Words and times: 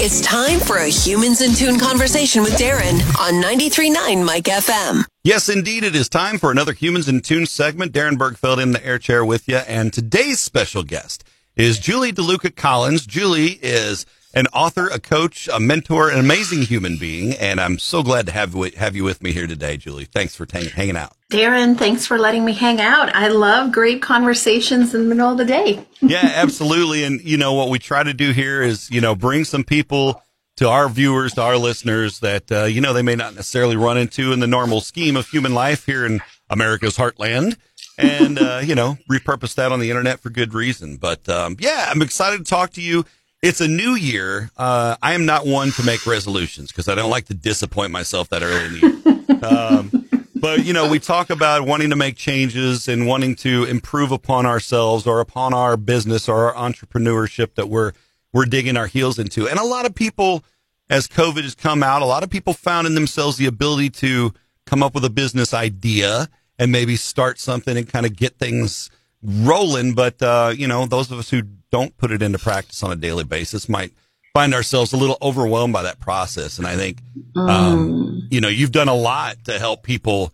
It's 0.00 0.20
time 0.20 0.60
for 0.60 0.76
a 0.76 0.86
Humans 0.86 1.40
in 1.40 1.54
Tune 1.54 1.76
conversation 1.76 2.44
with 2.44 2.52
Darren 2.52 3.00
on 3.18 3.42
93.9 3.42 4.24
Mike 4.24 4.44
FM. 4.44 5.04
Yes, 5.24 5.48
indeed, 5.48 5.82
it 5.82 5.96
is 5.96 6.08
time 6.08 6.38
for 6.38 6.52
another 6.52 6.72
Humans 6.72 7.08
in 7.08 7.20
Tune 7.20 7.46
segment. 7.46 7.90
Darren 7.90 8.12
Bergfeld 8.12 8.62
in 8.62 8.70
the 8.70 8.86
air 8.86 9.00
chair 9.00 9.24
with 9.24 9.48
you. 9.48 9.56
And 9.56 9.92
today's 9.92 10.38
special 10.38 10.84
guest 10.84 11.24
is 11.56 11.80
Julie 11.80 12.12
DeLuca 12.12 12.54
Collins. 12.54 13.06
Julie 13.06 13.58
is 13.60 14.06
an 14.34 14.46
author, 14.48 14.88
a 14.88 15.00
coach, 15.00 15.48
a 15.52 15.58
mentor, 15.58 16.10
an 16.10 16.18
amazing 16.18 16.62
human 16.62 16.96
being. 16.96 17.34
And 17.34 17.60
I'm 17.60 17.78
so 17.78 18.02
glad 18.02 18.26
to 18.26 18.32
have, 18.32 18.54
have 18.74 18.94
you 18.94 19.04
with 19.04 19.22
me 19.22 19.32
here 19.32 19.46
today, 19.46 19.76
Julie. 19.76 20.04
Thanks 20.04 20.34
for 20.34 20.46
t- 20.46 20.68
hanging 20.68 20.96
out. 20.96 21.14
Darren, 21.30 21.76
thanks 21.76 22.06
for 22.06 22.18
letting 22.18 22.44
me 22.44 22.52
hang 22.52 22.80
out. 22.80 23.14
I 23.14 23.28
love 23.28 23.72
great 23.72 24.02
conversations 24.02 24.94
in 24.94 25.08
the 25.08 25.14
middle 25.14 25.30
of 25.30 25.38
the 25.38 25.44
day. 25.44 25.86
yeah, 26.00 26.32
absolutely. 26.34 27.04
And, 27.04 27.20
you 27.22 27.36
know, 27.36 27.54
what 27.54 27.70
we 27.70 27.78
try 27.78 28.02
to 28.02 28.14
do 28.14 28.32
here 28.32 28.62
is, 28.62 28.90
you 28.90 29.00
know, 29.00 29.14
bring 29.14 29.44
some 29.44 29.64
people 29.64 30.22
to 30.56 30.68
our 30.68 30.88
viewers, 30.88 31.34
to 31.34 31.42
our 31.42 31.56
listeners 31.56 32.20
that, 32.20 32.50
uh, 32.50 32.64
you 32.64 32.80
know, 32.80 32.92
they 32.92 33.02
may 33.02 33.14
not 33.14 33.34
necessarily 33.34 33.76
run 33.76 33.96
into 33.96 34.32
in 34.32 34.40
the 34.40 34.46
normal 34.46 34.80
scheme 34.80 35.16
of 35.16 35.28
human 35.28 35.54
life 35.54 35.86
here 35.86 36.04
in 36.04 36.20
America's 36.50 36.96
heartland. 36.96 37.56
And, 37.96 38.38
uh, 38.40 38.60
you 38.64 38.74
know, 38.74 38.98
repurpose 39.10 39.54
that 39.54 39.72
on 39.72 39.80
the 39.80 39.90
internet 39.90 40.20
for 40.20 40.30
good 40.30 40.54
reason. 40.54 40.96
But, 40.96 41.28
um, 41.28 41.56
yeah, 41.58 41.88
I'm 41.90 42.02
excited 42.02 42.38
to 42.38 42.44
talk 42.44 42.72
to 42.72 42.82
you. 42.82 43.04
It's 43.40 43.60
a 43.60 43.68
new 43.68 43.94
year. 43.94 44.50
Uh, 44.56 44.96
I 45.00 45.12
am 45.14 45.24
not 45.24 45.46
one 45.46 45.70
to 45.72 45.84
make 45.84 46.06
resolutions 46.06 46.72
because 46.72 46.88
I 46.88 46.96
don't 46.96 47.10
like 47.10 47.26
to 47.26 47.34
disappoint 47.34 47.92
myself 47.92 48.28
that 48.30 48.42
early 48.42 48.64
in 48.66 48.72
the 48.72 48.78
year. 48.80 48.94
Um, 49.40 50.08
but 50.34 50.64
you 50.64 50.72
know, 50.72 50.88
we 50.90 50.98
talk 50.98 51.30
about 51.30 51.64
wanting 51.64 51.90
to 51.90 51.96
make 51.96 52.16
changes 52.16 52.88
and 52.88 53.06
wanting 53.06 53.36
to 53.36 53.62
improve 53.64 54.10
upon 54.10 54.46
ourselves 54.46 55.06
or 55.06 55.20
upon 55.20 55.54
our 55.54 55.76
business 55.76 56.28
or 56.28 56.52
our 56.52 56.70
entrepreneurship 56.70 57.54
that 57.54 57.68
we're 57.68 57.92
we're 58.32 58.46
digging 58.46 58.76
our 58.76 58.88
heels 58.88 59.16
into. 59.16 59.48
And 59.48 59.60
a 59.60 59.64
lot 59.64 59.86
of 59.86 59.94
people, 59.94 60.42
as 60.90 61.06
COVID 61.06 61.44
has 61.44 61.54
come 61.54 61.84
out, 61.84 62.02
a 62.02 62.04
lot 62.04 62.24
of 62.24 62.30
people 62.30 62.52
found 62.52 62.88
in 62.88 62.96
themselves 62.96 63.36
the 63.36 63.46
ability 63.46 63.90
to 63.90 64.34
come 64.66 64.82
up 64.82 64.92
with 64.92 65.04
a 65.04 65.10
business 65.10 65.54
idea 65.54 66.28
and 66.58 66.72
maybe 66.72 66.96
start 66.96 67.38
something 67.38 67.76
and 67.76 67.88
kind 67.88 68.04
of 68.04 68.16
get 68.16 68.38
things 68.38 68.90
rolling. 69.22 69.94
But 69.94 70.20
uh, 70.20 70.52
you 70.56 70.66
know, 70.66 70.84
those 70.86 71.12
of 71.12 71.18
us 71.20 71.30
who 71.30 71.42
don't 71.70 71.96
put 71.96 72.10
it 72.10 72.22
into 72.22 72.38
practice 72.38 72.82
on 72.82 72.92
a 72.92 72.96
daily 72.96 73.24
basis 73.24 73.68
might 73.68 73.92
find 74.34 74.54
ourselves 74.54 74.92
a 74.92 74.96
little 74.96 75.18
overwhelmed 75.20 75.72
by 75.72 75.82
that 75.82 76.00
process. 76.00 76.58
And 76.58 76.66
I 76.66 76.76
think, 76.76 76.98
um, 77.36 77.48
mm. 77.48 78.20
you 78.30 78.40
know, 78.40 78.48
you've 78.48 78.72
done 78.72 78.88
a 78.88 78.94
lot 78.94 79.36
to 79.44 79.58
help 79.58 79.82
people 79.82 80.32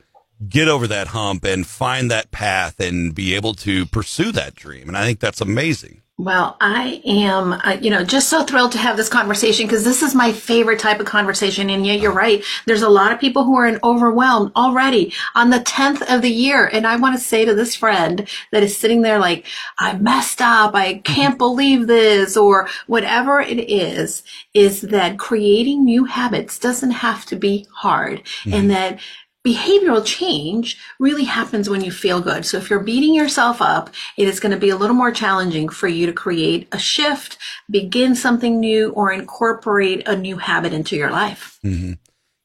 get 0.48 0.68
over 0.68 0.86
that 0.88 1.08
hump 1.08 1.44
and 1.44 1.66
find 1.66 2.10
that 2.10 2.30
path 2.30 2.80
and 2.80 3.14
be 3.14 3.34
able 3.34 3.54
to 3.54 3.86
pursue 3.86 4.32
that 4.32 4.54
dream. 4.54 4.88
And 4.88 4.96
I 4.96 5.04
think 5.04 5.20
that's 5.20 5.40
amazing. 5.40 6.02
Well, 6.16 6.56
I 6.60 7.02
am, 7.04 7.54
uh, 7.54 7.76
you 7.80 7.90
know, 7.90 8.04
just 8.04 8.28
so 8.28 8.44
thrilled 8.44 8.70
to 8.72 8.78
have 8.78 8.96
this 8.96 9.08
conversation 9.08 9.66
because 9.66 9.82
this 9.82 10.00
is 10.00 10.14
my 10.14 10.30
favorite 10.30 10.78
type 10.78 11.00
of 11.00 11.06
conversation. 11.06 11.68
And 11.68 11.84
yeah, 11.84 11.94
you're 11.94 12.12
right. 12.12 12.44
There's 12.66 12.82
a 12.82 12.88
lot 12.88 13.10
of 13.10 13.18
people 13.18 13.42
who 13.42 13.56
are 13.56 13.66
in 13.66 13.80
overwhelmed 13.82 14.52
already 14.54 15.12
on 15.34 15.50
the 15.50 15.58
10th 15.58 16.02
of 16.02 16.22
the 16.22 16.30
year. 16.30 16.70
And 16.72 16.86
I 16.86 16.94
want 16.94 17.16
to 17.16 17.24
say 17.24 17.44
to 17.44 17.52
this 17.52 17.74
friend 17.74 18.28
that 18.52 18.62
is 18.62 18.76
sitting 18.76 19.02
there 19.02 19.18
like, 19.18 19.44
I 19.76 19.94
messed 19.98 20.40
up. 20.40 20.76
I 20.76 20.98
can't 20.98 21.36
believe 21.44 21.88
this 21.88 22.36
or 22.36 22.68
whatever 22.86 23.40
it 23.40 23.68
is, 23.68 24.22
is 24.54 24.82
that 24.82 25.18
creating 25.18 25.84
new 25.84 26.04
habits 26.04 26.60
doesn't 26.60 26.92
have 26.92 27.26
to 27.26 27.34
be 27.34 27.66
hard 27.74 28.22
mm-hmm. 28.22 28.54
and 28.54 28.70
that 28.70 29.00
behavioral 29.44 30.04
change 30.04 30.78
really 30.98 31.24
happens 31.24 31.68
when 31.68 31.84
you 31.84 31.92
feel 31.92 32.20
good. 32.20 32.46
So 32.46 32.56
if 32.56 32.70
you're 32.70 32.80
beating 32.80 33.14
yourself 33.14 33.60
up, 33.60 33.90
it 34.16 34.26
is 34.26 34.40
going 34.40 34.52
to 34.52 34.58
be 34.58 34.70
a 34.70 34.76
little 34.76 34.96
more 34.96 35.12
challenging 35.12 35.68
for 35.68 35.86
you 35.86 36.06
to 36.06 36.12
create 36.12 36.66
a 36.72 36.78
shift, 36.78 37.36
begin 37.70 38.14
something 38.14 38.58
new, 38.58 38.90
or 38.90 39.12
incorporate 39.12 40.08
a 40.08 40.16
new 40.16 40.38
habit 40.38 40.72
into 40.72 40.96
your 40.96 41.10
life. 41.10 41.58
Mm-hmm. 41.62 41.92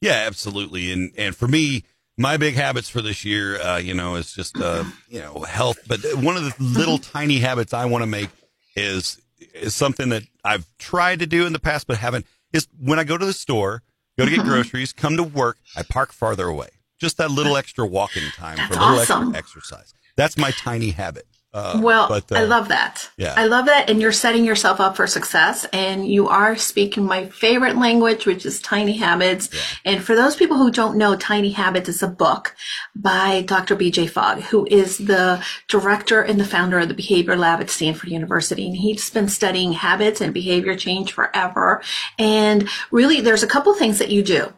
Yeah, 0.02 0.24
absolutely. 0.26 0.92
And 0.92 1.12
and 1.16 1.34
for 1.34 1.48
me, 1.48 1.84
my 2.18 2.36
big 2.36 2.54
habits 2.54 2.88
for 2.88 3.00
this 3.00 3.24
year, 3.24 3.60
uh, 3.60 3.78
you 3.78 3.94
know, 3.94 4.16
is 4.16 4.32
just 4.32 4.58
uh, 4.58 4.84
you 5.08 5.20
know 5.20 5.40
health. 5.40 5.78
But 5.88 6.00
one 6.16 6.36
of 6.36 6.44
the 6.44 6.54
little 6.62 6.98
mm-hmm. 6.98 7.12
tiny 7.12 7.38
habits 7.38 7.72
I 7.72 7.86
want 7.86 8.02
to 8.02 8.06
make 8.06 8.28
is 8.76 9.20
is 9.54 9.74
something 9.74 10.10
that 10.10 10.24
I've 10.44 10.66
tried 10.78 11.20
to 11.20 11.26
do 11.26 11.46
in 11.46 11.54
the 11.54 11.58
past 11.58 11.86
but 11.86 11.96
haven't. 11.96 12.26
Is 12.52 12.66
when 12.78 12.98
I 12.98 13.04
go 13.04 13.16
to 13.16 13.24
the 13.24 13.32
store, 13.32 13.82
go 14.18 14.24
to 14.24 14.30
get 14.30 14.40
mm-hmm. 14.40 14.48
groceries, 14.48 14.92
come 14.92 15.16
to 15.16 15.22
work, 15.22 15.56
I 15.76 15.82
park 15.82 16.12
farther 16.12 16.46
away 16.46 16.70
just 17.00 17.16
that 17.16 17.30
little 17.30 17.56
extra 17.56 17.86
walking 17.86 18.30
time 18.36 18.56
That's 18.56 18.76
for 18.76 18.80
a 18.80 18.86
little 18.86 19.00
awesome. 19.00 19.34
extra 19.34 19.60
exercise. 19.60 19.94
That's 20.16 20.36
my 20.36 20.50
tiny 20.52 20.90
habit. 20.90 21.26
Uh, 21.52 21.80
well, 21.82 22.06
but, 22.08 22.30
uh, 22.30 22.36
I 22.36 22.44
love 22.44 22.68
that. 22.68 23.10
Yeah. 23.16 23.34
I 23.36 23.46
love 23.46 23.66
that. 23.66 23.90
And 23.90 24.00
you're 24.00 24.12
setting 24.12 24.44
yourself 24.44 24.78
up 24.78 24.94
for 24.94 25.08
success 25.08 25.66
and 25.72 26.06
you 26.06 26.28
are 26.28 26.54
speaking 26.54 27.04
my 27.04 27.26
favorite 27.26 27.76
language, 27.76 28.24
which 28.24 28.46
is 28.46 28.60
Tiny 28.60 28.98
Habits. 28.98 29.48
Yeah. 29.52 29.60
And 29.92 30.04
for 30.04 30.14
those 30.14 30.36
people 30.36 30.58
who 30.58 30.70
don't 30.70 30.96
know, 30.96 31.16
Tiny 31.16 31.50
Habits 31.50 31.88
is 31.88 32.04
a 32.04 32.08
book 32.08 32.54
by 32.94 33.42
Dr. 33.42 33.74
BJ 33.74 34.08
Fogg, 34.08 34.42
who 34.42 34.64
is 34.70 34.98
the 34.98 35.44
director 35.66 36.22
and 36.22 36.38
the 36.38 36.44
founder 36.44 36.78
of 36.78 36.86
the 36.86 36.94
Behavior 36.94 37.34
Lab 37.36 37.60
at 37.60 37.68
Stanford 37.68 38.10
University. 38.10 38.68
And 38.68 38.76
he's 38.76 39.10
been 39.10 39.28
studying 39.28 39.72
habits 39.72 40.20
and 40.20 40.32
behavior 40.32 40.76
change 40.76 41.12
forever. 41.12 41.82
And 42.16 42.68
really, 42.92 43.20
there's 43.20 43.42
a 43.42 43.48
couple 43.48 43.74
things 43.74 43.98
that 43.98 44.10
you 44.10 44.22
do. 44.22 44.52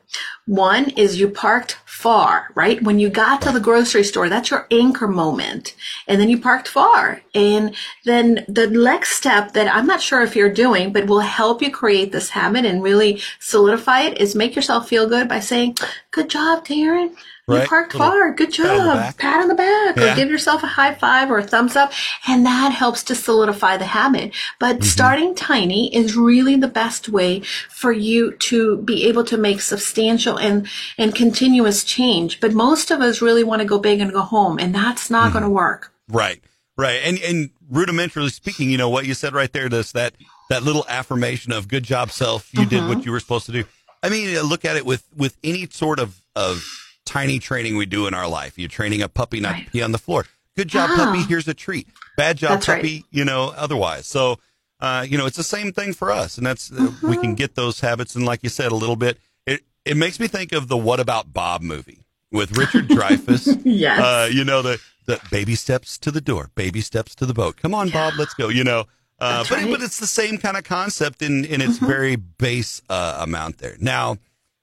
One 0.45 0.91
is 0.91 1.19
you 1.19 1.31
parked 1.31 1.79
far, 2.03 2.49
right? 2.57 2.83
When 2.83 2.99
you 2.99 3.09
got 3.09 3.43
to 3.43 3.53
the 3.53 3.61
grocery 3.61 4.03
store, 4.03 4.29
that's 4.29 4.51
your 4.51 4.67
anchor 4.73 5.07
moment. 5.07 5.77
And 6.09 6.21
then 6.21 6.29
you 6.29 6.41
parked 6.41 6.67
far. 6.67 7.23
And 7.33 7.77
then 8.05 8.45
the 8.49 8.67
next 8.67 9.13
step 9.13 9.53
that 9.53 9.73
I'm 9.73 9.87
not 9.87 10.03
sure 10.03 10.21
if 10.21 10.35
you're 10.35 10.53
doing, 10.53 10.93
but 10.93 11.07
will 11.07 11.21
help 11.21 11.63
you 11.63 11.71
create 11.71 12.11
this 12.11 12.31
habit 12.31 12.65
and 12.65 12.83
really 12.83 13.23
solidify 13.39 14.01
it 14.01 14.21
is 14.21 14.35
make 14.35 14.57
yourself 14.57 14.89
feel 14.89 15.09
good 15.09 15.29
by 15.29 15.39
saying, 15.39 15.77
good 16.11 16.29
job, 16.29 16.67
Darren. 16.67 17.15
Right? 17.53 17.63
You 17.63 17.69
parked 17.69 17.93
far. 17.93 18.33
Good 18.33 18.53
job. 18.53 18.67
Pat 18.67 19.07
on, 19.07 19.13
Pat 19.15 19.43
on 19.43 19.49
the 19.49 19.55
back. 19.55 19.97
Yeah. 19.97 20.13
Or 20.13 20.17
give 20.17 20.31
yourself 20.31 20.63
a 20.63 20.67
high 20.67 20.95
five 20.95 21.31
or 21.31 21.39
a 21.39 21.43
thumbs 21.43 21.77
up. 21.77 21.93
And 22.27 22.45
that 22.47 22.73
helps 22.73 23.03
to 23.05 23.15
solidify 23.15 23.77
the 23.77 23.85
habit. 23.85 24.35
But 24.59 24.77
mm-hmm. 24.77 24.85
starting 24.85 25.35
tiny 25.35 25.95
is 25.95 26.17
really 26.17 26.57
the 26.57 26.69
best 26.69 27.09
way 27.09 27.41
for 27.71 27.93
you 27.93 28.33
to 28.33 28.79
be 28.79 29.07
able 29.09 29.25
to 29.25 29.37
make 29.37 29.61
substantial 29.61 30.39
and, 30.39 30.69
and 30.99 31.15
continuous 31.15 31.85
change. 31.85 32.41
But 32.41 32.53
most 32.53 32.91
of 32.91 33.01
us 33.01 33.23
really 33.23 33.45
want 33.45 33.61
to 33.61 33.67
go 33.67 33.79
big 33.79 34.01
and 34.01 34.13
go 34.13 34.23
home. 34.23 34.59
And 34.59 34.75
that's 34.75 35.11
not 35.11 35.25
mm-hmm. 35.25 35.33
going 35.33 35.45
to 35.45 35.51
work. 35.51 35.93
Right. 36.09 36.43
Right. 36.77 37.01
And, 37.05 37.19
and 37.21 37.51
rudimentarily 37.71 38.33
speaking, 38.33 38.71
you 38.71 38.79
know, 38.79 38.89
what 38.89 39.07
you 39.07 39.15
said 39.15 39.35
right 39.35 39.53
there, 39.53 39.69
this, 39.69 39.93
that, 39.93 40.15
that 40.49 40.63
little 40.63 40.85
affirmation 40.89 41.53
of 41.53 41.69
good 41.69 41.85
job 41.85 42.11
self. 42.11 42.53
You 42.53 42.61
mm-hmm. 42.61 42.69
did 42.69 42.89
what 42.89 42.99
mm-hmm. 42.99 43.07
you 43.07 43.13
were 43.13 43.21
supposed 43.21 43.47
to 43.47 43.53
do. 43.53 43.65
I 44.03 44.09
mean, 44.09 44.37
look 44.41 44.65
at 44.65 44.77
it 44.77 44.85
with, 44.85 45.07
with 45.17 45.37
any 45.45 45.69
sort 45.69 46.01
of, 46.01 46.21
of 46.35 46.65
tiny 47.13 47.39
training 47.39 47.77
we 47.77 47.87
do 47.87 48.07
in 48.07 48.15
our 48.15 48.29
life. 48.29 48.59
You're 48.59 48.69
training 48.69 49.03
a 49.03 49.09
puppy 49.09 49.41
not 49.41 49.53
right. 49.53 49.67
to 49.67 49.71
pee 49.71 49.83
on 49.83 49.93
the 49.93 49.99
floor. 49.99 50.25
Good 50.57 50.69
job, 50.69 50.91
oh. 50.93 50.97
puppy. 50.97 51.23
Here's 51.23 51.49
a 51.49 51.55
treat. 51.55 51.89
Bad 52.17 52.39
job, 52.39 52.53
that's 52.53 52.67
puppy. 52.67 52.97
Right. 52.97 53.05
You 53.11 53.25
know, 53.25 53.53
otherwise. 53.57 54.07
So, 54.07 54.39
uh, 54.81 55.07
you 55.09 55.19
know, 55.19 55.27
it's 55.27 55.37
the 55.37 55.43
same 55.43 55.73
thing 55.73 55.93
for 55.93 56.11
us, 56.11 56.39
and 56.39 56.47
that's 56.47 56.71
mm-hmm. 56.71 57.09
we 57.09 57.17
can 57.17 57.27
mm-hmm. 57.27 57.35
get 57.35 57.55
those 57.55 57.81
habits. 57.81 58.17
And 58.17 58.25
like 58.25 58.43
you 58.43 58.49
said, 58.49 58.73
a 58.73 58.75
little 58.75 58.97
bit. 58.97 59.19
It 59.47 59.63
it 59.85 59.97
makes 59.97 60.19
me 60.19 60.27
think 60.27 60.53
of 60.53 60.69
the 60.69 60.77
What 60.77 61.01
About 61.01 61.33
Bob 61.33 61.63
movie 61.63 62.05
with 62.31 62.57
Richard 62.57 62.89
Dreyfuss. 62.89 63.61
yes. 63.65 64.01
Uh, 64.01 64.29
you 64.33 64.45
know 64.45 64.63
the 64.63 64.81
the 65.07 65.21
baby 65.31 65.55
steps 65.55 65.99
to 65.99 66.11
the 66.11 66.21
door, 66.21 66.51
baby 66.55 66.81
steps 66.81 67.15
to 67.17 67.27
the 67.27 67.35
boat. 67.35 67.57
Come 67.57 67.75
on, 67.75 67.89
yeah. 67.89 68.11
Bob, 68.11 68.15
let's 68.19 68.35
go. 68.35 68.49
You 68.49 68.65
know. 68.65 68.87
Uh, 69.21 69.45
but 69.49 69.51
right. 69.53 69.71
but 69.71 69.83
it's 69.83 70.01
the 70.01 70.07
same 70.07 70.37
kind 70.37 70.57
of 70.57 70.65
concept 70.65 71.23
in 71.23 71.45
in 71.45 71.61
its 71.61 71.77
mm-hmm. 71.77 71.87
very 71.87 72.17
base 72.17 72.83
uh, 72.91 73.19
amount 73.21 73.59
there. 73.59 73.77
Now, 73.79 74.17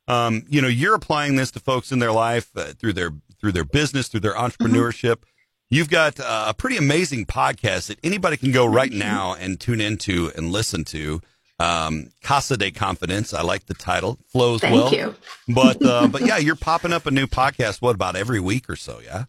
um, 0.09 0.43
you 0.49 0.61
know, 0.61 0.67
you're 0.67 0.95
applying 0.95 1.35
this 1.35 1.51
to 1.51 1.59
folks 1.59 1.91
in 1.91 1.99
their 1.99 2.11
life 2.11 2.49
uh, 2.57 2.73
through 2.77 2.93
their 2.93 3.11
through 3.39 3.53
their 3.53 3.63
business, 3.63 4.09
through 4.09 4.19
their 4.19 4.33
entrepreneurship. 4.33 5.17
Mm-hmm. 5.17 5.29
You've 5.69 5.89
got 5.89 6.19
uh, 6.19 6.45
a 6.47 6.53
pretty 6.53 6.77
amazing 6.77 7.27
podcast 7.27 7.87
that 7.87 7.99
anybody 8.03 8.35
can 8.35 8.51
go 8.51 8.65
right 8.65 8.91
now 8.91 9.35
and 9.35 9.59
tune 9.59 9.79
into 9.79 10.31
and 10.35 10.51
listen 10.51 10.83
to. 10.85 11.21
Um, 11.59 12.11
Casa 12.21 12.57
de 12.57 12.71
Confidence. 12.71 13.33
I 13.33 13.41
like 13.41 13.65
the 13.65 13.73
title. 13.73 14.19
Flows 14.27 14.61
Thank 14.61 14.75
well. 14.75 14.89
Thank 14.89 15.01
you. 15.01 15.15
but 15.47 15.83
uh, 15.83 16.07
but 16.07 16.21
yeah, 16.21 16.37
you're 16.37 16.55
popping 16.55 16.93
up 16.93 17.05
a 17.05 17.11
new 17.11 17.27
podcast. 17.27 17.81
What 17.81 17.95
about 17.95 18.15
every 18.15 18.39
week 18.39 18.69
or 18.69 18.75
so? 18.75 18.99
Yeah. 19.03 19.25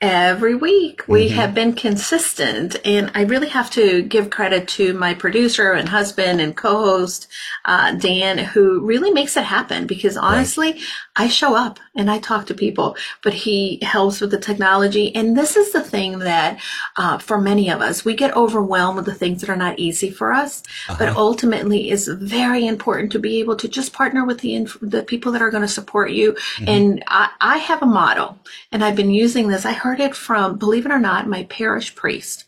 Every 0.00 0.54
week 0.54 1.06
we 1.08 1.26
mm-hmm. 1.26 1.36
have 1.36 1.54
been 1.54 1.72
consistent, 1.72 2.76
and 2.84 3.10
I 3.14 3.22
really 3.22 3.48
have 3.48 3.70
to 3.70 4.02
give 4.02 4.30
credit 4.30 4.68
to 4.68 4.92
my 4.94 5.14
producer 5.14 5.72
and 5.72 5.88
husband 5.88 6.40
and 6.40 6.56
co-host 6.56 7.28
uh, 7.64 7.92
Dan, 7.92 8.38
who 8.38 8.80
really 8.80 9.12
makes 9.12 9.36
it 9.36 9.44
happen. 9.44 9.86
Because 9.86 10.16
honestly, 10.16 10.72
right. 10.72 10.82
I 11.16 11.28
show 11.28 11.54
up 11.54 11.78
and 11.94 12.10
I 12.10 12.18
talk 12.18 12.46
to 12.46 12.54
people, 12.54 12.96
but 13.22 13.34
he 13.34 13.78
helps 13.82 14.20
with 14.20 14.30
the 14.30 14.38
technology. 14.38 15.14
And 15.14 15.36
this 15.36 15.56
is 15.56 15.72
the 15.72 15.82
thing 15.82 16.18
that 16.20 16.60
uh, 16.96 17.18
for 17.18 17.40
many 17.40 17.70
of 17.70 17.80
us, 17.80 18.04
we 18.04 18.14
get 18.14 18.36
overwhelmed 18.36 18.96
with 18.96 19.06
the 19.06 19.14
things 19.14 19.40
that 19.40 19.50
are 19.50 19.56
not 19.56 19.78
easy 19.78 20.10
for 20.10 20.32
us, 20.32 20.62
uh-huh. 20.88 20.96
but 20.98 21.16
ultimately 21.16 21.71
is 21.74 22.08
very 22.08 22.66
important 22.66 23.12
to 23.12 23.18
be 23.18 23.40
able 23.40 23.56
to 23.56 23.68
just 23.68 23.92
partner 23.92 24.24
with 24.24 24.40
the 24.40 24.68
the 24.80 25.02
people 25.02 25.32
that 25.32 25.42
are 25.42 25.50
going 25.50 25.62
to 25.62 25.68
support 25.68 26.10
you. 26.10 26.32
Mm-hmm. 26.32 26.68
And 26.68 27.04
I, 27.06 27.30
I 27.40 27.58
have 27.58 27.82
a 27.82 27.86
model, 27.86 28.38
and 28.70 28.84
I've 28.84 28.96
been 28.96 29.10
using 29.10 29.48
this. 29.48 29.64
I 29.64 29.72
heard 29.72 30.00
it 30.00 30.14
from, 30.14 30.58
believe 30.58 30.86
it 30.86 30.92
or 30.92 30.98
not, 30.98 31.28
my 31.28 31.44
parish 31.44 31.94
priest 31.94 32.44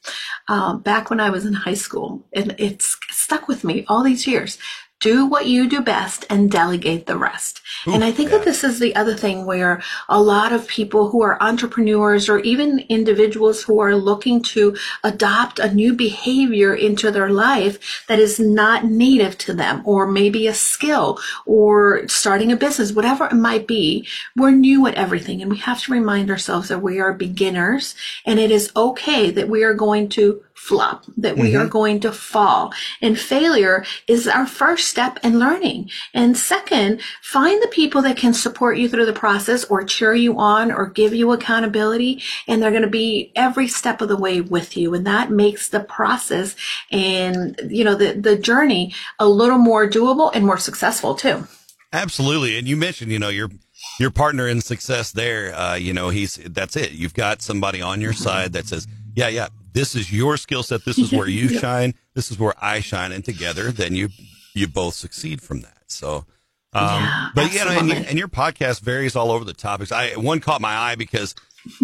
uh, 0.48 0.74
back 0.74 1.10
when 1.10 1.20
I 1.20 1.30
was 1.30 1.44
in 1.44 1.54
high 1.54 1.74
school, 1.74 2.22
and 2.32 2.54
it's 2.58 2.96
stuck 3.10 3.48
with 3.48 3.64
me 3.64 3.84
all 3.88 4.02
these 4.02 4.26
years 4.26 4.58
do 5.04 5.26
what 5.26 5.44
you 5.44 5.68
do 5.68 5.82
best 5.82 6.24
and 6.30 6.50
delegate 6.50 7.04
the 7.04 7.18
rest. 7.18 7.60
Ooh, 7.86 7.92
and 7.92 8.02
I 8.02 8.10
think 8.10 8.30
yeah. 8.30 8.38
that 8.38 8.46
this 8.46 8.64
is 8.64 8.78
the 8.78 8.96
other 8.96 9.14
thing 9.14 9.44
where 9.44 9.82
a 10.08 10.18
lot 10.18 10.50
of 10.50 10.66
people 10.66 11.10
who 11.10 11.22
are 11.22 11.42
entrepreneurs 11.42 12.26
or 12.26 12.38
even 12.38 12.78
individuals 12.88 13.62
who 13.62 13.80
are 13.80 13.94
looking 13.94 14.42
to 14.54 14.74
adopt 15.02 15.58
a 15.58 15.74
new 15.74 15.92
behavior 15.92 16.74
into 16.74 17.10
their 17.10 17.28
life 17.28 18.06
that 18.08 18.18
is 18.18 18.40
not 18.40 18.86
native 18.86 19.36
to 19.36 19.52
them 19.52 19.82
or 19.84 20.06
maybe 20.06 20.46
a 20.46 20.54
skill 20.54 21.18
or 21.44 22.08
starting 22.08 22.50
a 22.50 22.56
business, 22.56 22.92
whatever 22.92 23.26
it 23.26 23.34
might 23.34 23.66
be, 23.66 24.08
we're 24.34 24.52
new 24.52 24.86
at 24.86 24.94
everything 24.94 25.42
and 25.42 25.50
we 25.50 25.58
have 25.58 25.82
to 25.82 25.92
remind 25.92 26.30
ourselves 26.30 26.68
that 26.68 26.80
we 26.80 26.98
are 26.98 27.12
beginners 27.12 27.94
and 28.24 28.40
it 28.40 28.50
is 28.50 28.72
okay 28.74 29.30
that 29.30 29.50
we 29.50 29.62
are 29.64 29.74
going 29.74 30.08
to 30.08 30.42
flop, 30.64 31.04
that 31.18 31.36
we 31.36 31.50
mm-hmm. 31.50 31.60
are 31.60 31.66
going 31.66 32.00
to 32.00 32.10
fall. 32.10 32.72
And 33.02 33.18
failure 33.18 33.84
is 34.08 34.26
our 34.26 34.46
first 34.46 34.88
step 34.88 35.18
in 35.22 35.38
learning. 35.38 35.90
And 36.14 36.38
second, 36.38 37.02
find 37.20 37.62
the 37.62 37.68
people 37.68 38.00
that 38.02 38.16
can 38.16 38.32
support 38.32 38.78
you 38.78 38.88
through 38.88 39.04
the 39.04 39.12
process 39.12 39.64
or 39.64 39.84
cheer 39.84 40.14
you 40.14 40.38
on 40.38 40.72
or 40.72 40.86
give 40.86 41.14
you 41.14 41.32
accountability. 41.32 42.22
And 42.48 42.62
they're 42.62 42.70
going 42.70 42.82
to 42.82 42.88
be 42.88 43.30
every 43.36 43.68
step 43.68 44.00
of 44.00 44.08
the 44.08 44.16
way 44.16 44.40
with 44.40 44.74
you. 44.74 44.94
And 44.94 45.06
that 45.06 45.30
makes 45.30 45.68
the 45.68 45.80
process 45.80 46.56
and, 46.90 47.60
you 47.68 47.84
know, 47.84 47.94
the, 47.94 48.12
the 48.12 48.38
journey 48.38 48.94
a 49.18 49.28
little 49.28 49.58
more 49.58 49.86
doable 49.86 50.30
and 50.34 50.46
more 50.46 50.58
successful 50.58 51.14
too. 51.14 51.46
Absolutely. 51.92 52.56
And 52.56 52.66
you 52.66 52.76
mentioned, 52.76 53.12
you 53.12 53.18
know, 53.18 53.28
your 53.28 53.50
your 54.00 54.10
partner 54.10 54.48
in 54.48 54.62
success 54.62 55.12
there, 55.12 55.54
uh, 55.54 55.74
you 55.74 55.92
know, 55.92 56.08
he's 56.08 56.36
that's 56.36 56.74
it. 56.74 56.92
You've 56.92 57.14
got 57.14 57.42
somebody 57.42 57.82
on 57.82 58.00
your 58.00 58.12
side 58.12 58.54
that 58.54 58.66
says, 58.66 58.88
"Yeah, 59.14 59.28
yeah, 59.28 59.48
this 59.74 59.94
is 59.94 60.12
your 60.12 60.36
skill 60.36 60.62
set. 60.62 60.84
This 60.84 60.98
is 60.98 61.12
where 61.12 61.28
you 61.28 61.48
yeah. 61.48 61.60
shine. 61.60 61.94
This 62.14 62.30
is 62.30 62.38
where 62.38 62.54
I 62.60 62.80
shine. 62.80 63.12
And 63.12 63.24
together, 63.24 63.70
then 63.70 63.94
you, 63.94 64.08
you 64.54 64.66
both 64.66 64.94
succeed 64.94 65.42
from 65.42 65.60
that. 65.60 65.82
So, 65.88 66.24
um, 66.72 67.02
yeah, 67.02 67.28
but 67.34 67.52
you 67.52 67.64
know, 67.64 67.70
and, 67.70 67.88
you, 67.88 67.94
and 67.94 68.18
your 68.18 68.28
podcast 68.28 68.80
varies 68.80 69.14
all 69.14 69.30
over 69.30 69.44
the 69.44 69.52
topics. 69.52 69.92
I, 69.92 70.12
one 70.12 70.40
caught 70.40 70.60
my 70.60 70.74
eye 70.74 70.94
because 70.94 71.34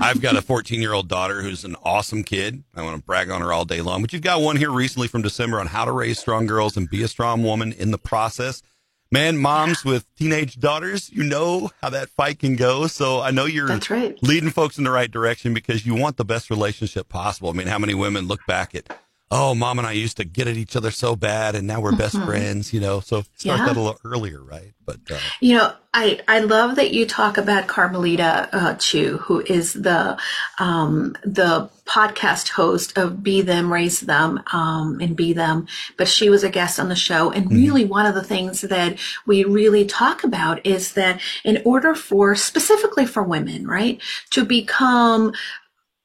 I've 0.01 0.21
got 0.21 0.37
a 0.37 0.43
14 0.43 0.81
year 0.81 0.93
old 0.93 1.09
daughter 1.09 1.43
who's 1.43 1.65
an 1.65 1.77
awesome 1.85 2.25
kid. 2.25 2.65
I 2.75 2.83
want 2.83 2.97
to 2.97 3.03
brag 3.03 3.31
on 3.31 3.41
her 3.41 3.53
all 3.53 3.65
day 3.65 3.81
long, 3.81 4.03
but 4.03 4.13
you've 4.13 4.23
got 4.23 4.41
one 4.41 4.57
here 4.57 4.71
recently 4.71 5.09
from 5.09 5.23
December 5.23 5.61
on 5.61 5.67
how 5.67 5.85
to 5.85 5.93
raise 5.93 6.19
strong 6.19 6.47
girls 6.47 6.77
and 6.77 6.89
be 6.89 7.03
a 7.03 7.09
strong 7.09 7.43
woman 7.43 7.73
in 7.73 7.91
the 7.91 7.99
process 7.99 8.63
man, 9.11 9.37
moms 9.37 9.85
yeah. 9.85 9.93
with 9.93 10.15
teenage 10.17 10.59
daughters, 10.59 11.11
you 11.11 11.23
know 11.23 11.71
how 11.83 11.91
that 11.91 12.11
fight 12.11 12.39
can 12.39 12.57
go. 12.57 12.87
So 12.87 13.21
I 13.21 13.31
know 13.31 13.45
you're 13.45 13.67
right. 13.67 14.23
leading 14.23 14.51
folks 14.51 14.79
in 14.79 14.85
the 14.85 14.91
right 14.91 15.11
direction 15.11 15.55
because 15.55 15.85
you 15.87 15.95
want 15.95 16.17
the 16.17 16.25
best 16.25 16.51
relationship 16.51 17.09
possible. 17.09 17.51
I 17.51 17.53
mean, 17.53 17.67
how 17.67 17.79
many 17.79 17.95
women 17.95 18.27
look 18.27 18.45
back 18.47 18.75
at, 18.75 18.97
oh, 19.31 19.55
mom 19.55 19.79
and 19.79 19.87
I 19.87 19.93
used 19.93 20.17
to 20.17 20.25
get 20.25 20.49
at 20.49 20.57
each 20.57 20.75
other 20.75 20.91
so 20.91 21.15
bad 21.15 21.55
and 21.55 21.67
now 21.67 21.81
we're 21.81 21.95
best 21.95 22.17
mm-hmm. 22.17 22.27
friends, 22.27 22.73
you 22.73 22.81
know? 22.81 23.01
So 23.01 23.23
start 23.37 23.61
yeah. 23.61 23.67
that 23.67 23.77
a 23.77 23.81
little 23.81 24.01
earlier, 24.05 24.43
right? 24.43 24.73
But, 24.85 24.99
uh, 25.09 25.19
you 25.41 25.57
know, 25.57 25.73
I, 25.95 26.21
I 26.27 26.41
love 26.41 26.77
that 26.77 26.93
you 26.93 27.07
talk 27.07 27.39
about 27.39 27.69
Carmelita 27.69 28.49
uh, 28.53 28.75
Chu, 28.75 29.19
who 29.19 29.41
is 29.41 29.73
the, 29.73 30.19
um, 30.59 31.15
the 31.23 31.71
podcast 31.85 32.49
host 32.49 32.99
of 32.99 33.23
Be 33.23 33.43
Them, 33.43 33.73
Raise 33.73 34.01
Them, 34.01 34.43
um, 34.53 34.99
and 35.01 35.15
Be 35.15 35.33
Them. 35.33 35.69
But 35.97 36.09
she 36.09 36.29
was 36.29 36.43
a 36.43 36.51
guest 36.51 36.81
on 36.81 36.89
the 36.89 36.97
show. 36.97 37.31
And 37.31 37.47
mm-hmm. 37.47 37.55
really 37.55 37.85
one 37.85 38.07
of 38.07 38.17
the 38.17 38.25
things 38.25 38.63
that 38.63 38.99
we 39.27 39.45
really 39.45 39.85
talk 39.85 40.25
about 40.25 40.65
is 40.67 40.95
that 40.95 41.21
in 41.45 41.63
order 41.65 41.95
for, 41.95 42.35
specifically 42.35 43.07
for 43.07 43.23
women, 43.23 43.65
right, 43.67 44.01
to 44.31 44.45
become 44.45 45.35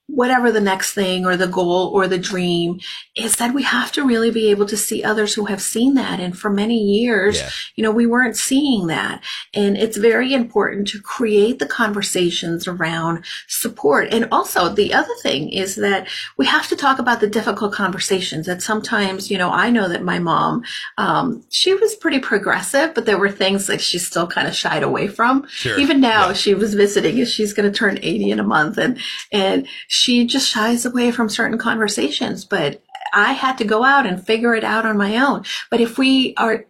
whatever 0.08 0.52
the 0.52 0.62
next 0.62 0.94
thing 0.94 1.26
or 1.26 1.36
the 1.36 1.48
goal 1.48 1.92
or 1.94 2.08
the 2.08 2.18
dream 2.18 2.80
is 3.16 3.38
that 3.38 3.54
we 3.56 3.64
have 3.64 3.92
to 3.92 4.06
really 4.06 4.30
be 4.30 4.52
able 4.52 4.66
to 4.66 4.78
see 4.78 5.04
others 5.04 5.34
who 5.34 5.46
have 5.46 5.62
seen 5.62 5.96
that. 5.96 6.20
And 6.20 6.38
for 6.38 6.50
many 6.50 6.78
years, 6.78 7.38
yeah. 7.38 7.50
you 7.76 7.84
know, 7.84 7.92
we 7.92 8.06
weren't 8.06 8.38
seeing 8.38 8.88
that. 8.88 9.24
And 9.54 9.76
it's 9.76 9.98
very 9.98 10.34
important 10.34 10.88
to 10.90 11.02
create 11.02 11.58
the 11.58 11.66
conversations 11.66 12.68
around 12.68 13.26
support. 13.48 14.14
And 14.14 14.28
also 14.32 14.70
the 14.70 14.94
other 14.94 15.14
thing 15.24 15.50
is 15.50 15.76
that 15.76 16.08
we 16.38 16.46
have 16.46 16.68
to 16.68 16.76
talk 16.76 17.00
about 17.00 17.20
the 17.20 17.28
difficult 17.28 17.74
conversations 17.74 18.46
that 18.46 18.62
sometimes, 18.62 19.32
you 19.32 19.40
know, 19.40 19.50
I 19.50 19.72
know 19.72 19.90
that 19.90 20.04
my 20.04 20.20
mom, 20.20 20.64
um, 21.00 21.44
she 21.50 21.74
was 21.74 21.96
pretty 21.96 22.20
progressive, 22.20 22.94
but 22.94 23.08
there 23.08 23.18
were 23.18 23.32
things 23.32 23.66
that 23.68 23.82
she 23.82 23.98
still 23.98 24.28
kind 24.28 24.48
of 24.48 24.56
shied 24.56 24.84
away 24.84 25.08
from. 25.08 25.48
Sure. 25.48 25.80
Even 25.80 26.00
now, 26.00 26.28
yeah. 26.28 26.34
she 26.34 26.54
was 26.54 26.76
visiting 26.76 27.18
and 27.18 27.28
she's 27.28 27.54
going 27.54 27.72
to 27.72 27.76
turn 27.76 27.98
80 28.02 28.30
in 28.30 28.40
a 28.40 28.44
month 28.44 28.78
and, 28.78 29.00
and 29.32 29.68
she 29.96 30.26
just 30.26 30.50
shies 30.50 30.86
away 30.86 31.10
from 31.10 31.30
certain 31.30 31.58
conversations, 31.58 32.44
but 32.44 32.84
I 33.14 33.32
had 33.32 33.58
to 33.60 33.64
go 33.64 33.84
out 33.84 34.06
and 34.06 34.24
figure 34.24 34.54
it 34.54 34.66
out 34.66 34.86
on 34.86 34.98
my 34.98 35.18
own. 35.18 35.46
But 35.72 35.80
if 35.80 35.98
we 35.98 36.34
are 36.36 36.66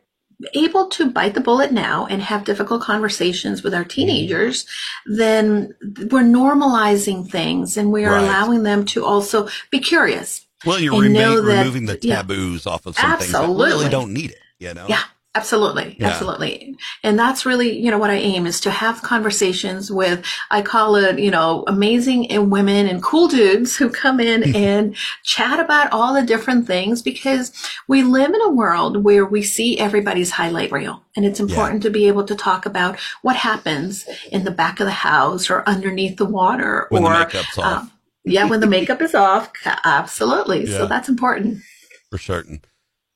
able 0.53 0.89
to 0.89 1.09
bite 1.09 1.33
the 1.33 1.41
bullet 1.41 1.71
now 1.71 2.05
and 2.05 2.21
have 2.21 2.43
difficult 2.43 2.83
conversations 2.83 3.63
with 3.63 3.73
our 3.73 3.81
mm-hmm. 3.81 3.89
teenagers, 3.89 4.67
then 5.07 5.73
we're 5.81 6.21
normalizing 6.21 7.27
things 7.27 7.77
and 7.77 7.91
we 7.91 8.05
are 8.05 8.13
right. 8.13 8.23
allowing 8.23 8.61
them 8.61 8.85
to 8.85 9.03
also 9.03 9.47
be 9.71 9.79
curious. 9.79 10.45
Well, 10.65 10.79
you're 10.79 11.01
remo- 11.01 11.41
removing 11.41 11.87
the 11.87 11.97
taboos 11.97 12.65
yeah, 12.65 12.71
off 12.71 12.85
of 12.85 12.95
some 12.95 13.11
absolutely. 13.11 13.47
things 13.47 13.57
that 13.57 13.77
really 13.77 13.89
don't 13.89 14.13
need 14.13 14.31
it, 14.31 14.41
you 14.59 14.73
know? 14.73 14.85
Yeah. 14.87 15.03
Absolutely. 15.35 15.97
Yeah. 15.99 16.07
Absolutely. 16.07 16.77
And 17.03 17.19
that's 17.19 17.45
really, 17.45 17.77
you 17.77 17.91
know, 17.91 17.97
what 17.97 18.09
I 18.09 18.15
aim 18.15 18.47
is 18.47 18.61
to 18.61 18.71
have 18.71 19.01
conversations 19.01 19.91
with, 19.91 20.25
I 20.49 20.61
call 20.61 20.95
it, 20.95 21.19
you 21.19 21.29
know, 21.29 21.65
amazing 21.67 22.49
women 22.49 22.87
and 22.87 23.03
cool 23.03 23.27
dudes 23.27 23.75
who 23.75 23.89
come 23.89 24.21
in 24.21 24.43
and 24.55 24.95
chat 25.23 25.59
about 25.59 25.91
all 25.91 26.13
the 26.13 26.23
different 26.23 26.67
things 26.67 27.01
because 27.01 27.51
we 27.87 28.01
live 28.01 28.33
in 28.33 28.41
a 28.41 28.49
world 28.49 29.03
where 29.03 29.25
we 29.25 29.43
see 29.43 29.77
everybody's 29.77 30.31
highlight 30.31 30.71
reel. 30.71 31.03
And 31.17 31.25
it's 31.25 31.41
important 31.41 31.83
yeah. 31.83 31.89
to 31.89 31.93
be 31.93 32.07
able 32.07 32.23
to 32.23 32.35
talk 32.35 32.65
about 32.65 32.97
what 33.21 33.35
happens 33.35 34.05
in 34.31 34.45
the 34.45 34.51
back 34.51 34.79
of 34.79 34.85
the 34.85 34.91
house 34.91 35.49
or 35.49 35.67
underneath 35.67 36.17
the 36.17 36.25
water 36.25 36.87
when 36.89 37.03
or, 37.03 37.09
the 37.09 37.19
makeup's 37.19 37.57
off. 37.57 37.83
Uh, 37.83 37.87
yeah, 38.23 38.45
when 38.45 38.61
the 38.61 38.67
makeup 38.67 39.01
is 39.01 39.13
off. 39.13 39.51
Absolutely. 39.65 40.65
Yeah. 40.65 40.77
So 40.77 40.87
that's 40.87 41.09
important. 41.09 41.61
For 42.09 42.17
certain. 42.17 42.61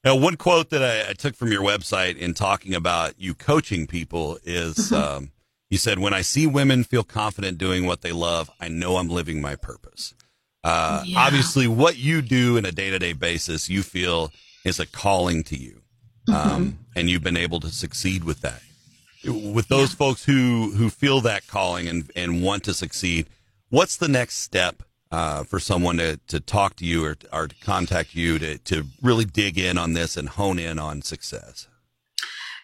Now, 0.04 0.16
one 0.16 0.38
quote 0.38 0.70
that 0.70 0.82
I, 0.82 1.10
I, 1.10 1.14
took 1.14 1.36
from 1.36 1.52
your 1.52 1.62
website 1.62 2.18
in 2.18 2.34
talking 2.34 2.74
about 2.74 3.16
you 3.18 3.34
coaching 3.34 3.86
people 3.86 4.40
is 4.46 4.76
mm-hmm. 4.76 4.96
um, 4.96 5.32
you 5.70 5.78
said, 5.78 6.00
When 6.00 6.14
I 6.14 6.22
see 6.22 6.48
women 6.48 6.84
feel 6.84 7.04
confident 7.04 7.58
doing 7.58 7.86
what 7.86 8.02
they 8.02 8.12
love, 8.12 8.50
I 8.60 8.70
know 8.70 8.98
I'm 8.98 9.10
living 9.10 9.42
my 9.42 9.56
purpose. 9.56 10.14
Uh, 10.64 11.04
yeah. 11.06 11.20
Obviously, 11.20 11.68
what 11.68 11.98
you 11.98 12.22
do 12.22 12.58
in 12.58 12.66
a 12.66 12.72
day 12.72 12.90
to 12.90 13.00
day 13.00 13.14
basis, 13.14 13.70
you 13.70 13.84
feel 13.84 14.32
is 14.66 14.80
a 14.80 14.86
calling 14.86 15.44
to 15.44 15.58
you. 15.58 15.82
Mm-hmm. 16.28 16.50
Um, 16.50 16.80
and 16.96 17.10
you've 17.10 17.24
been 17.24 17.38
able 17.38 17.60
to 17.62 17.70
succeed 17.70 18.24
with 18.24 18.42
that. 18.42 18.62
With 19.26 19.68
those 19.68 19.92
yeah. 19.92 19.98
folks 19.98 20.24
who, 20.24 20.72
who 20.76 20.90
feel 20.90 21.22
that 21.22 21.48
calling 21.48 21.88
and, 21.88 22.10
and 22.16 22.42
want 22.42 22.64
to 22.64 22.74
succeed, 22.74 23.28
what's 23.70 23.98
the 23.98 24.08
next 24.08 24.38
step 24.38 24.84
uh, 25.12 25.44
for 25.44 25.60
someone 25.60 25.98
to, 25.98 26.20
to 26.28 26.40
talk 26.40 26.76
to 26.78 26.86
you 26.86 27.06
or, 27.06 27.18
or 27.34 27.48
to 27.48 27.56
contact 27.62 28.16
you 28.16 28.40
to, 28.40 28.58
to 28.60 28.86
really 29.02 29.26
dig 29.26 29.58
in 29.58 29.78
on 29.78 29.94
this 29.94 30.16
and 30.18 30.30
hone 30.30 30.60
in 30.60 30.80
on 30.80 31.02
success? 31.02 31.68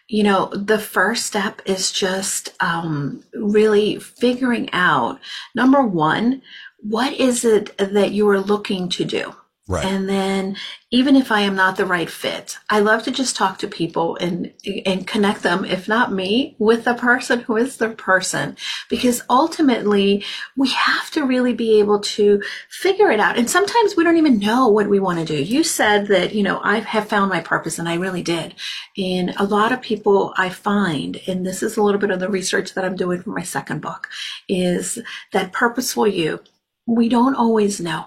You 0.08 0.22
know, 0.22 0.46
the 0.54 0.78
first 0.78 1.26
step 1.26 1.60
is 1.64 1.90
just 1.90 2.54
um, 2.60 3.24
really 3.34 3.98
figuring 3.98 4.72
out 4.72 5.18
number 5.54 5.82
one, 5.82 6.42
what 6.78 7.12
is 7.14 7.44
it 7.44 7.76
that 7.78 8.12
you 8.12 8.28
are 8.28 8.40
looking 8.40 8.88
to 8.90 9.04
do? 9.04 9.34
Right. 9.68 9.84
And 9.84 10.08
then 10.08 10.56
even 10.92 11.16
if 11.16 11.32
I 11.32 11.40
am 11.40 11.56
not 11.56 11.76
the 11.76 11.86
right 11.86 12.08
fit, 12.08 12.56
I 12.70 12.78
love 12.78 13.02
to 13.02 13.10
just 13.10 13.34
talk 13.34 13.58
to 13.58 13.66
people 13.66 14.14
and, 14.16 14.52
and 14.84 15.04
connect 15.08 15.42
them, 15.42 15.64
if 15.64 15.88
not 15.88 16.12
me, 16.12 16.54
with 16.60 16.84
the 16.84 16.94
person 16.94 17.40
who 17.40 17.56
is 17.56 17.76
the 17.76 17.88
person. 17.88 18.56
Because 18.88 19.22
ultimately 19.28 20.24
we 20.56 20.70
have 20.70 21.10
to 21.12 21.26
really 21.26 21.52
be 21.52 21.80
able 21.80 21.98
to 22.00 22.40
figure 22.70 23.10
it 23.10 23.18
out. 23.18 23.36
And 23.36 23.50
sometimes 23.50 23.96
we 23.96 24.04
don't 24.04 24.18
even 24.18 24.38
know 24.38 24.68
what 24.68 24.88
we 24.88 25.00
want 25.00 25.18
to 25.18 25.24
do. 25.24 25.42
You 25.42 25.64
said 25.64 26.06
that, 26.08 26.32
you 26.32 26.44
know, 26.44 26.60
I 26.62 26.78
have 26.78 27.08
found 27.08 27.28
my 27.28 27.40
purpose 27.40 27.80
and 27.80 27.88
I 27.88 27.96
really 27.96 28.22
did. 28.22 28.54
And 28.96 29.34
a 29.36 29.44
lot 29.44 29.72
of 29.72 29.82
people 29.82 30.32
I 30.36 30.48
find, 30.48 31.20
and 31.26 31.44
this 31.44 31.64
is 31.64 31.76
a 31.76 31.82
little 31.82 32.00
bit 32.00 32.12
of 32.12 32.20
the 32.20 32.30
research 32.30 32.74
that 32.74 32.84
I'm 32.84 32.94
doing 32.94 33.20
for 33.20 33.30
my 33.30 33.42
second 33.42 33.82
book, 33.82 34.08
is 34.48 35.00
that 35.32 35.52
purposeful 35.52 36.06
you. 36.06 36.38
We 36.86 37.08
don't 37.08 37.34
always 37.34 37.80
know 37.80 38.06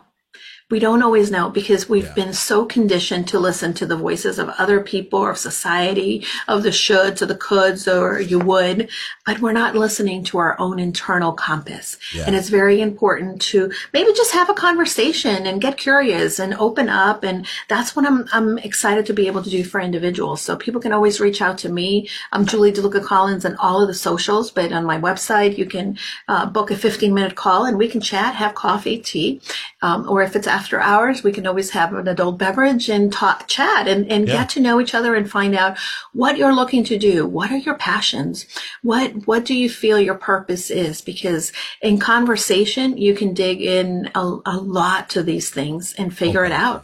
we 0.70 0.78
don't 0.80 1.02
always 1.02 1.32
know 1.32 1.50
because 1.50 1.90
we've 1.90 2.06
yeah. 2.06 2.14
been 2.14 2.34
so 2.34 2.64
conditioned 2.64 3.28
to 3.28 3.40
listen 3.40 3.74
to 3.74 3.88
the 3.88 3.96
voices 3.96 4.38
of 4.38 4.50
other 4.50 4.80
people 4.80 5.20
or 5.20 5.32
of 5.32 5.38
society, 5.38 6.24
of 6.48 6.62
the 6.62 6.70
shoulds 6.70 7.22
or 7.22 7.26
the 7.26 7.36
coulds 7.36 7.88
or 7.88 8.22
you 8.22 8.38
would, 8.38 8.88
but 9.26 9.40
we're 9.40 9.52
not 9.52 9.76
listening 9.76 10.24
to 10.24 10.38
our 10.38 10.60
own 10.60 10.78
internal 10.78 11.34
compass. 11.34 11.98
Yeah. 12.14 12.26
And 12.28 12.36
it's 12.36 12.50
very 12.50 12.82
important 12.82 13.42
to 13.44 13.72
maybe 13.94 14.14
just 14.14 14.32
have 14.34 14.50
a 14.50 14.54
conversation 14.54 15.48
and 15.48 15.60
get 15.60 15.78
curious 15.78 16.38
and 16.38 16.54
open 16.56 16.88
up. 16.88 17.24
And 17.24 17.48
that's 17.68 17.96
what 17.96 18.06
I'm, 18.06 18.28
I'm 18.32 18.60
excited 18.60 19.08
to 19.08 19.14
be 19.14 19.26
able 19.26 19.42
to 19.42 19.50
do 19.50 19.64
for 19.64 19.80
individuals. 19.80 20.42
So 20.42 20.56
people 20.56 20.82
can 20.82 20.94
always 20.94 21.20
reach 21.20 21.42
out 21.42 21.58
to 21.60 21.70
me. 21.70 22.08
I'm 22.32 22.46
Julie 22.46 22.72
DeLuca 22.72 23.04
Collins 23.04 23.44
on 23.44 23.56
all 23.56 23.82
of 23.82 23.88
the 23.88 23.96
socials, 23.96 24.52
but 24.52 24.72
on 24.72 24.86
my 24.86 25.00
website, 25.00 25.58
you 25.58 25.66
can 25.66 25.98
uh, 26.28 26.46
book 26.46 26.70
a 26.70 26.76
15 26.76 27.12
minute 27.12 27.36
call 27.36 27.66
and 27.66 27.78
we 27.78 27.88
can 27.88 28.02
chat, 28.02 28.36
have 28.36 28.54
coffee, 28.54 29.00
tea, 29.00 29.42
um, 29.82 30.08
or 30.08 30.22
if 30.22 30.36
it's 30.36 30.48
after 30.60 30.82
hours, 30.82 31.24
we 31.24 31.32
can 31.32 31.48
always 31.48 31.70
have 31.70 31.94
an 31.94 32.06
adult 32.06 32.38
beverage 32.38 32.90
and 32.90 33.14
talk, 33.14 33.48
chat 33.48 33.88
and, 33.88 34.12
and 34.12 34.28
yeah. 34.28 34.34
get 34.34 34.50
to 34.50 34.60
know 34.60 34.82
each 34.82 34.94
other 34.94 35.16
and 35.16 35.32
find 35.32 35.56
out 35.56 35.78
what 36.12 36.38
you're 36.38 36.54
looking 36.54 36.84
to 36.84 36.98
do. 36.98 37.26
What 37.26 37.50
are 37.50 37.58
your 37.58 37.76
passions? 37.76 38.46
What, 38.84 39.26
what 39.26 39.46
do 39.46 39.56
you 39.56 39.70
feel 39.70 40.02
your 40.02 40.16
purpose 40.16 40.70
is? 40.70 41.00
Because 41.00 41.54
in 41.82 41.98
conversation, 41.98 42.98
you 42.98 43.16
can 43.16 43.34
dig 43.34 43.62
in 43.62 44.12
a, 44.14 44.40
a 44.46 44.58
lot 44.58 45.10
to 45.12 45.24
these 45.24 45.50
things 45.50 45.94
and 45.98 46.16
figure 46.16 46.44
okay. 46.44 46.54
it 46.54 46.58
out. 46.58 46.84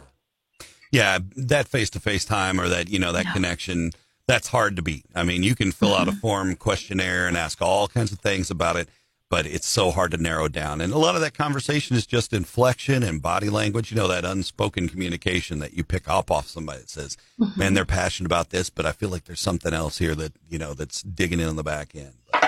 Yeah. 0.90 1.18
That 1.36 1.68
face 1.68 1.90
to 1.90 2.00
face 2.00 2.24
time 2.24 2.58
or 2.58 2.68
that, 2.70 2.88
you 2.88 2.98
know, 2.98 3.12
that 3.12 3.26
yeah. 3.26 3.32
connection, 3.34 3.90
that's 4.26 4.48
hard 4.48 4.76
to 4.76 4.82
beat. 4.82 5.04
I 5.14 5.22
mean, 5.22 5.42
you 5.42 5.54
can 5.54 5.70
fill 5.70 5.90
mm-hmm. 5.90 6.00
out 6.00 6.08
a 6.08 6.12
mm-hmm. 6.12 6.20
form 6.20 6.56
questionnaire 6.56 7.28
and 7.28 7.36
ask 7.36 7.60
all 7.60 7.88
kinds 7.88 8.10
of 8.10 8.20
things 8.20 8.50
about 8.50 8.76
it 8.76 8.88
but 9.28 9.46
it's 9.46 9.66
so 9.66 9.90
hard 9.90 10.12
to 10.12 10.16
narrow 10.16 10.48
down. 10.48 10.80
And 10.80 10.92
a 10.92 10.98
lot 10.98 11.16
of 11.16 11.20
that 11.20 11.34
conversation 11.34 11.96
is 11.96 12.06
just 12.06 12.32
inflection 12.32 13.02
and 13.02 13.20
body 13.20 13.48
language. 13.48 13.90
You 13.90 13.96
know, 13.96 14.08
that 14.08 14.24
unspoken 14.24 14.88
communication 14.88 15.58
that 15.58 15.74
you 15.74 15.82
pick 15.82 16.08
up 16.08 16.30
off 16.30 16.46
somebody 16.46 16.80
that 16.80 16.90
says, 16.90 17.16
mm-hmm. 17.40 17.58
man, 17.58 17.74
they're 17.74 17.84
passionate 17.84 18.26
about 18.26 18.50
this, 18.50 18.70
but 18.70 18.86
I 18.86 18.92
feel 18.92 19.08
like 19.08 19.24
there's 19.24 19.40
something 19.40 19.72
else 19.72 19.98
here 19.98 20.14
that, 20.14 20.32
you 20.48 20.58
know, 20.58 20.74
that's 20.74 21.02
digging 21.02 21.40
in 21.40 21.48
on 21.48 21.56
the 21.56 21.64
back 21.64 21.94
end. 21.96 22.14
uh, 22.32 22.40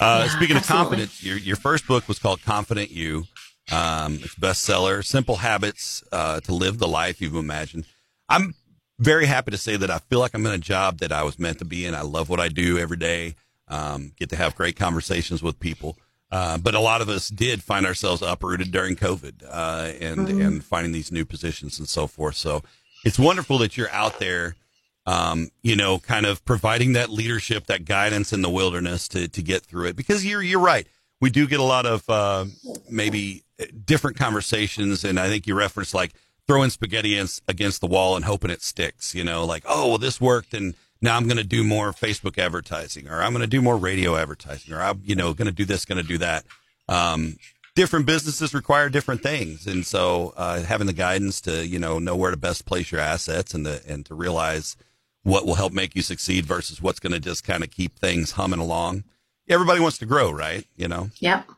yeah, 0.00 0.28
speaking 0.28 0.56
absolutely. 0.56 0.58
of 0.58 0.64
confidence, 0.66 1.24
your, 1.24 1.38
your 1.38 1.56
first 1.56 1.86
book 1.86 2.06
was 2.06 2.18
called 2.18 2.42
Confident 2.42 2.90
You. 2.90 3.24
Um, 3.70 4.14
it's 4.22 4.34
bestseller, 4.34 5.04
Simple 5.04 5.36
Habits 5.36 6.02
uh, 6.12 6.40
to 6.40 6.54
Live 6.54 6.78
the 6.78 6.88
Life 6.88 7.20
You've 7.20 7.36
Imagined. 7.36 7.86
I'm 8.28 8.54
very 8.98 9.26
happy 9.26 9.50
to 9.50 9.58
say 9.58 9.76
that 9.76 9.90
I 9.90 9.98
feel 9.98 10.20
like 10.20 10.34
I'm 10.34 10.46
in 10.46 10.52
a 10.52 10.58
job 10.58 10.98
that 10.98 11.10
I 11.10 11.22
was 11.24 11.38
meant 11.38 11.58
to 11.58 11.64
be 11.64 11.84
in. 11.84 11.94
I 11.94 12.02
love 12.02 12.28
what 12.28 12.40
I 12.40 12.48
do 12.48 12.78
every 12.78 12.96
day. 12.96 13.34
Um, 13.68 14.12
get 14.16 14.28
to 14.30 14.36
have 14.36 14.54
great 14.54 14.76
conversations 14.76 15.42
with 15.42 15.58
people. 15.58 15.96
Uh, 16.32 16.56
but 16.56 16.74
a 16.74 16.80
lot 16.80 17.02
of 17.02 17.10
us 17.10 17.28
did 17.28 17.62
find 17.62 17.84
ourselves 17.84 18.22
uprooted 18.22 18.72
during 18.72 18.96
COVID 18.96 19.44
uh, 19.46 19.92
and 20.00 20.26
mm-hmm. 20.26 20.40
and 20.40 20.64
finding 20.64 20.90
these 20.90 21.12
new 21.12 21.26
positions 21.26 21.78
and 21.78 21.86
so 21.86 22.06
forth. 22.06 22.36
So 22.36 22.62
it's 23.04 23.18
wonderful 23.18 23.58
that 23.58 23.76
you're 23.76 23.90
out 23.90 24.18
there, 24.18 24.56
um, 25.04 25.50
you 25.62 25.76
know, 25.76 25.98
kind 25.98 26.24
of 26.24 26.42
providing 26.46 26.94
that 26.94 27.10
leadership, 27.10 27.66
that 27.66 27.84
guidance 27.84 28.32
in 28.32 28.40
the 28.40 28.48
wilderness 28.48 29.08
to 29.08 29.28
to 29.28 29.42
get 29.42 29.62
through 29.62 29.88
it. 29.88 29.96
Because 29.96 30.24
you're 30.24 30.42
you're 30.42 30.58
right, 30.58 30.86
we 31.20 31.28
do 31.28 31.46
get 31.46 31.60
a 31.60 31.64
lot 31.64 31.84
of 31.84 32.08
uh, 32.08 32.46
maybe 32.90 33.44
different 33.84 34.16
conversations, 34.16 35.04
and 35.04 35.20
I 35.20 35.28
think 35.28 35.46
you 35.46 35.54
referenced 35.54 35.92
like 35.92 36.14
throwing 36.46 36.70
spaghetti 36.70 37.12
against, 37.12 37.42
against 37.46 37.80
the 37.82 37.86
wall 37.86 38.16
and 38.16 38.24
hoping 38.24 38.50
it 38.50 38.62
sticks. 38.62 39.14
You 39.14 39.24
know, 39.24 39.44
like 39.44 39.64
oh 39.68 39.88
well, 39.88 39.98
this 39.98 40.18
worked 40.18 40.54
and 40.54 40.74
now 41.02 41.16
I'm 41.16 41.24
going 41.24 41.36
to 41.36 41.44
do 41.44 41.64
more 41.64 41.92
Facebook 41.92 42.38
advertising 42.38 43.08
or 43.08 43.20
I'm 43.20 43.32
going 43.32 43.42
to 43.42 43.48
do 43.48 43.60
more 43.60 43.76
radio 43.76 44.16
advertising 44.16 44.72
or 44.72 44.80
I'm, 44.80 45.02
you 45.04 45.16
know, 45.16 45.34
going 45.34 45.46
to 45.46 45.52
do 45.52 45.64
this, 45.64 45.84
going 45.84 46.00
to 46.00 46.08
do 46.08 46.18
that. 46.18 46.44
Um, 46.88 47.36
different 47.74 48.06
businesses 48.06 48.54
require 48.54 48.88
different 48.88 49.22
things. 49.22 49.66
And 49.66 49.84
so, 49.84 50.32
uh, 50.36 50.62
having 50.62 50.86
the 50.86 50.92
guidance 50.92 51.40
to, 51.42 51.66
you 51.66 51.78
know, 51.78 51.98
know 51.98 52.14
where 52.14 52.30
to 52.30 52.36
best 52.36 52.66
place 52.66 52.92
your 52.92 53.00
assets 53.00 53.52
and 53.52 53.64
to, 53.64 53.80
and 53.86 54.06
to 54.06 54.14
realize 54.14 54.76
what 55.24 55.44
will 55.44 55.56
help 55.56 55.72
make 55.72 55.96
you 55.96 56.02
succeed 56.02 56.46
versus 56.46 56.80
what's 56.80 57.00
going 57.00 57.12
to 57.12 57.20
just 57.20 57.44
kind 57.44 57.64
of 57.64 57.70
keep 57.70 57.98
things 57.98 58.32
humming 58.32 58.60
along. 58.60 59.04
Everybody 59.48 59.80
wants 59.80 59.98
to 59.98 60.06
grow, 60.06 60.30
right? 60.30 60.66
You 60.76 60.88
know? 60.88 61.10
Yep. 61.18 61.48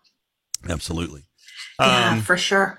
Absolutely. 0.69 1.25
Yeah, 1.79 2.13
um, 2.13 2.21
for 2.23 2.39
sure. 2.39 2.79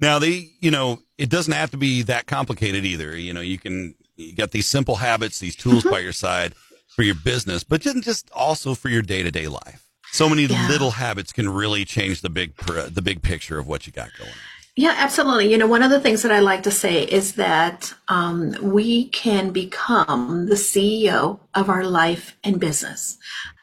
Now 0.00 0.18
the, 0.18 0.50
you 0.60 0.72
know, 0.72 1.00
it 1.18 1.30
doesn't 1.30 1.52
have 1.52 1.70
to 1.70 1.76
be 1.76 2.02
that 2.02 2.26
complicated 2.26 2.84
either. 2.84 3.16
You 3.16 3.32
know, 3.32 3.40
you 3.40 3.58
can, 3.58 3.94
you 4.16 4.34
got 4.34 4.50
these 4.52 4.66
simple 4.66 4.96
habits, 4.96 5.38
these 5.38 5.56
tools 5.56 5.82
mm-hmm. 5.82 5.90
by 5.90 6.00
your 6.00 6.12
side 6.12 6.54
for 6.88 7.02
your 7.02 7.14
business, 7.14 7.64
but 7.64 7.80
just 7.80 8.30
also 8.32 8.74
for 8.74 8.88
your 8.88 9.02
day 9.02 9.22
to 9.22 9.30
day 9.30 9.48
life. 9.48 9.84
So 10.12 10.28
many 10.28 10.44
yeah. 10.44 10.68
little 10.68 10.92
habits 10.92 11.32
can 11.32 11.48
really 11.48 11.84
change 11.84 12.20
the 12.20 12.30
big 12.30 12.56
the 12.56 13.02
big 13.02 13.22
picture 13.22 13.58
of 13.58 13.66
what 13.66 13.86
you 13.86 13.92
got 13.92 14.10
going. 14.16 14.30
Yeah, 14.76 14.94
absolutely. 14.96 15.50
You 15.50 15.58
know, 15.58 15.68
one 15.68 15.84
of 15.84 15.90
the 15.90 16.00
things 16.00 16.22
that 16.22 16.32
I 16.32 16.40
like 16.40 16.64
to 16.64 16.70
say 16.70 17.04
is 17.04 17.34
that 17.34 17.94
um, 18.08 18.56
we 18.60 19.08
can 19.08 19.50
become 19.50 20.46
the 20.46 20.56
CEO 20.56 21.38
of 21.54 21.70
our 21.70 21.84
life 21.84 22.36
and 22.42 22.58
business. 22.58 23.16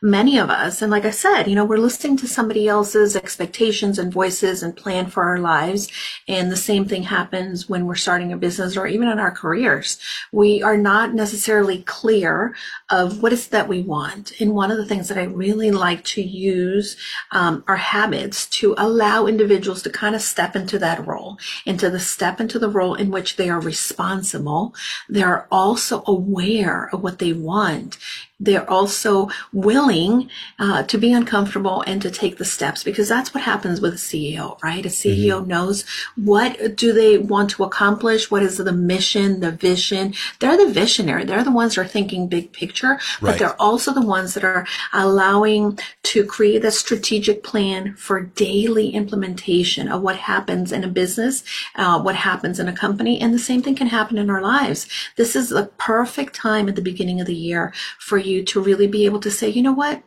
Many 0.04 0.40
of 0.40 0.50
us, 0.50 0.82
and 0.82 0.90
like 0.90 1.06
I 1.06 1.12
said, 1.12 1.44
you 1.44 1.54
know, 1.54 1.64
we're 1.64 1.78
listening 1.78 2.18
to 2.18 2.28
somebody 2.28 2.68
else's 2.68 3.16
expectations 3.16 4.00
and 4.00 4.12
voices 4.12 4.64
and 4.64 4.76
plan 4.76 5.06
for 5.12 5.22
our 5.22 5.38
lives. 5.38 5.90
And 6.28 6.52
the 6.52 6.58
same 6.58 6.86
thing 6.86 7.04
happens 7.04 7.70
when 7.70 7.86
we're 7.86 7.94
starting 7.94 8.34
a 8.34 8.38
business 8.38 8.76
or 8.76 8.88
even 8.88 9.10
in 9.10 9.20
our 9.20 9.30
careers. 9.30 10.00
We 10.32 10.64
are 10.64 10.76
not 10.76 11.14
necessarily 11.14 11.84
clear 11.84 12.56
of 12.90 13.22
what 13.22 13.32
is 13.32 13.50
that 13.50 13.68
we 13.68 13.84
want. 13.84 14.32
And 14.42 14.56
one 14.56 14.72
of 14.72 14.78
the 14.78 14.88
things 14.88 15.08
that 15.10 15.20
I 15.20 15.26
really 15.26 15.70
like 15.70 16.04
to 16.06 16.22
use 16.24 16.98
um, 17.32 17.64
are 17.68 17.76
habits 17.78 18.48
to 18.48 18.74
allow 18.80 19.28
individuals 19.28 19.84
to 19.84 19.92
kind 19.92 20.16
of 20.16 20.24
step 20.24 20.56
into 20.56 20.80
that 20.80 21.06
role, 21.06 21.38
into 21.68 21.92
the 21.92 22.00
step 22.00 22.42
into 22.42 22.58
the 22.58 22.70
role 22.70 22.96
in 22.96 23.12
which 23.12 23.36
they 23.36 23.52
are 23.52 23.62
responsible. 23.62 24.74
They're 25.08 25.48
also 25.52 26.04
aware 26.08 26.90
of 26.92 27.04
what 27.04 27.20
they 27.20 27.34
want 27.34 28.00
they're 28.42 28.70
also 28.70 29.30
willing 29.54 30.30
uh, 30.58 30.82
to 30.84 30.98
be 30.98 31.14
uncomfortable 31.14 31.84
and 31.86 32.02
to 32.02 32.10
take 32.10 32.38
the 32.38 32.46
steps 32.46 32.84
because 32.84 33.08
that's 33.08 33.34
what 33.34 33.44
happens 33.44 33.80
with 33.80 33.94
a 33.94 33.98
CEO, 33.98 34.62
right? 34.64 34.84
A 34.86 34.90
CEO 34.90 35.40
mm-hmm. 35.40 35.48
knows 35.48 35.86
what 36.16 36.76
do 36.76 36.92
they 36.92 37.20
want 37.20 37.52
to 37.52 37.64
accomplish, 37.64 38.32
what 38.32 38.42
is 38.42 38.58
the 38.58 38.72
mission, 38.72 39.42
the 39.42 39.52
vision. 39.52 40.16
They're 40.40 40.58
the 40.58 40.72
visionary. 40.74 41.24
They're 41.24 41.44
the 41.44 41.52
ones 41.52 41.76
that 41.76 41.82
are 41.82 41.88
thinking 41.88 42.28
big 42.28 42.52
picture, 42.52 43.00
but 43.22 43.28
right. 43.28 43.40
they're 43.40 43.62
also 43.62 43.94
the 43.94 44.06
ones 44.06 44.34
that 44.34 44.44
are 44.44 44.66
allowing 44.92 45.78
to 46.04 46.26
create 46.26 46.66
a 46.66 46.72
strategic 46.72 47.44
plan 47.44 47.96
for 47.96 48.22
daily 48.22 48.90
implementation 48.90 49.88
of 49.88 50.02
what 50.02 50.16
happens 50.16 50.72
in 50.72 50.84
a 50.84 50.88
business, 50.88 51.44
uh, 51.76 52.02
what 52.02 52.16
happens 52.16 52.60
in 52.60 52.68
a 52.68 52.74
company, 52.74 53.20
and 53.22 53.34
the 53.34 53.40
same 53.40 53.62
thing 53.62 53.76
can 53.76 53.88
happen 53.88 54.18
in 54.18 54.32
our 54.32 54.42
lives. 54.42 54.88
This 55.16 55.36
is 55.36 55.50
the 55.50 55.70
perfect 55.78 56.34
time 56.34 56.68
at 56.68 56.76
the 56.76 56.82
beginning 56.82 57.22
of 57.22 57.28
the 57.28 57.36
year 57.36 57.72
for 58.00 58.18
you 58.18 58.31
you 58.32 58.44
to 58.46 58.62
really 58.62 58.88
be 58.88 59.06
able 59.06 59.20
to 59.22 59.32
say, 59.32 59.50
you 59.50 59.62
know 59.62 59.74
what? 59.74 60.02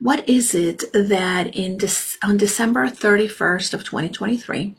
What 0.00 0.28
is 0.28 0.54
it 0.54 0.84
that 0.92 1.56
in 1.56 1.76
De- 1.76 1.88
on 2.22 2.36
December 2.36 2.86
31st 2.86 3.74
of 3.74 3.82
2023, 3.82 4.76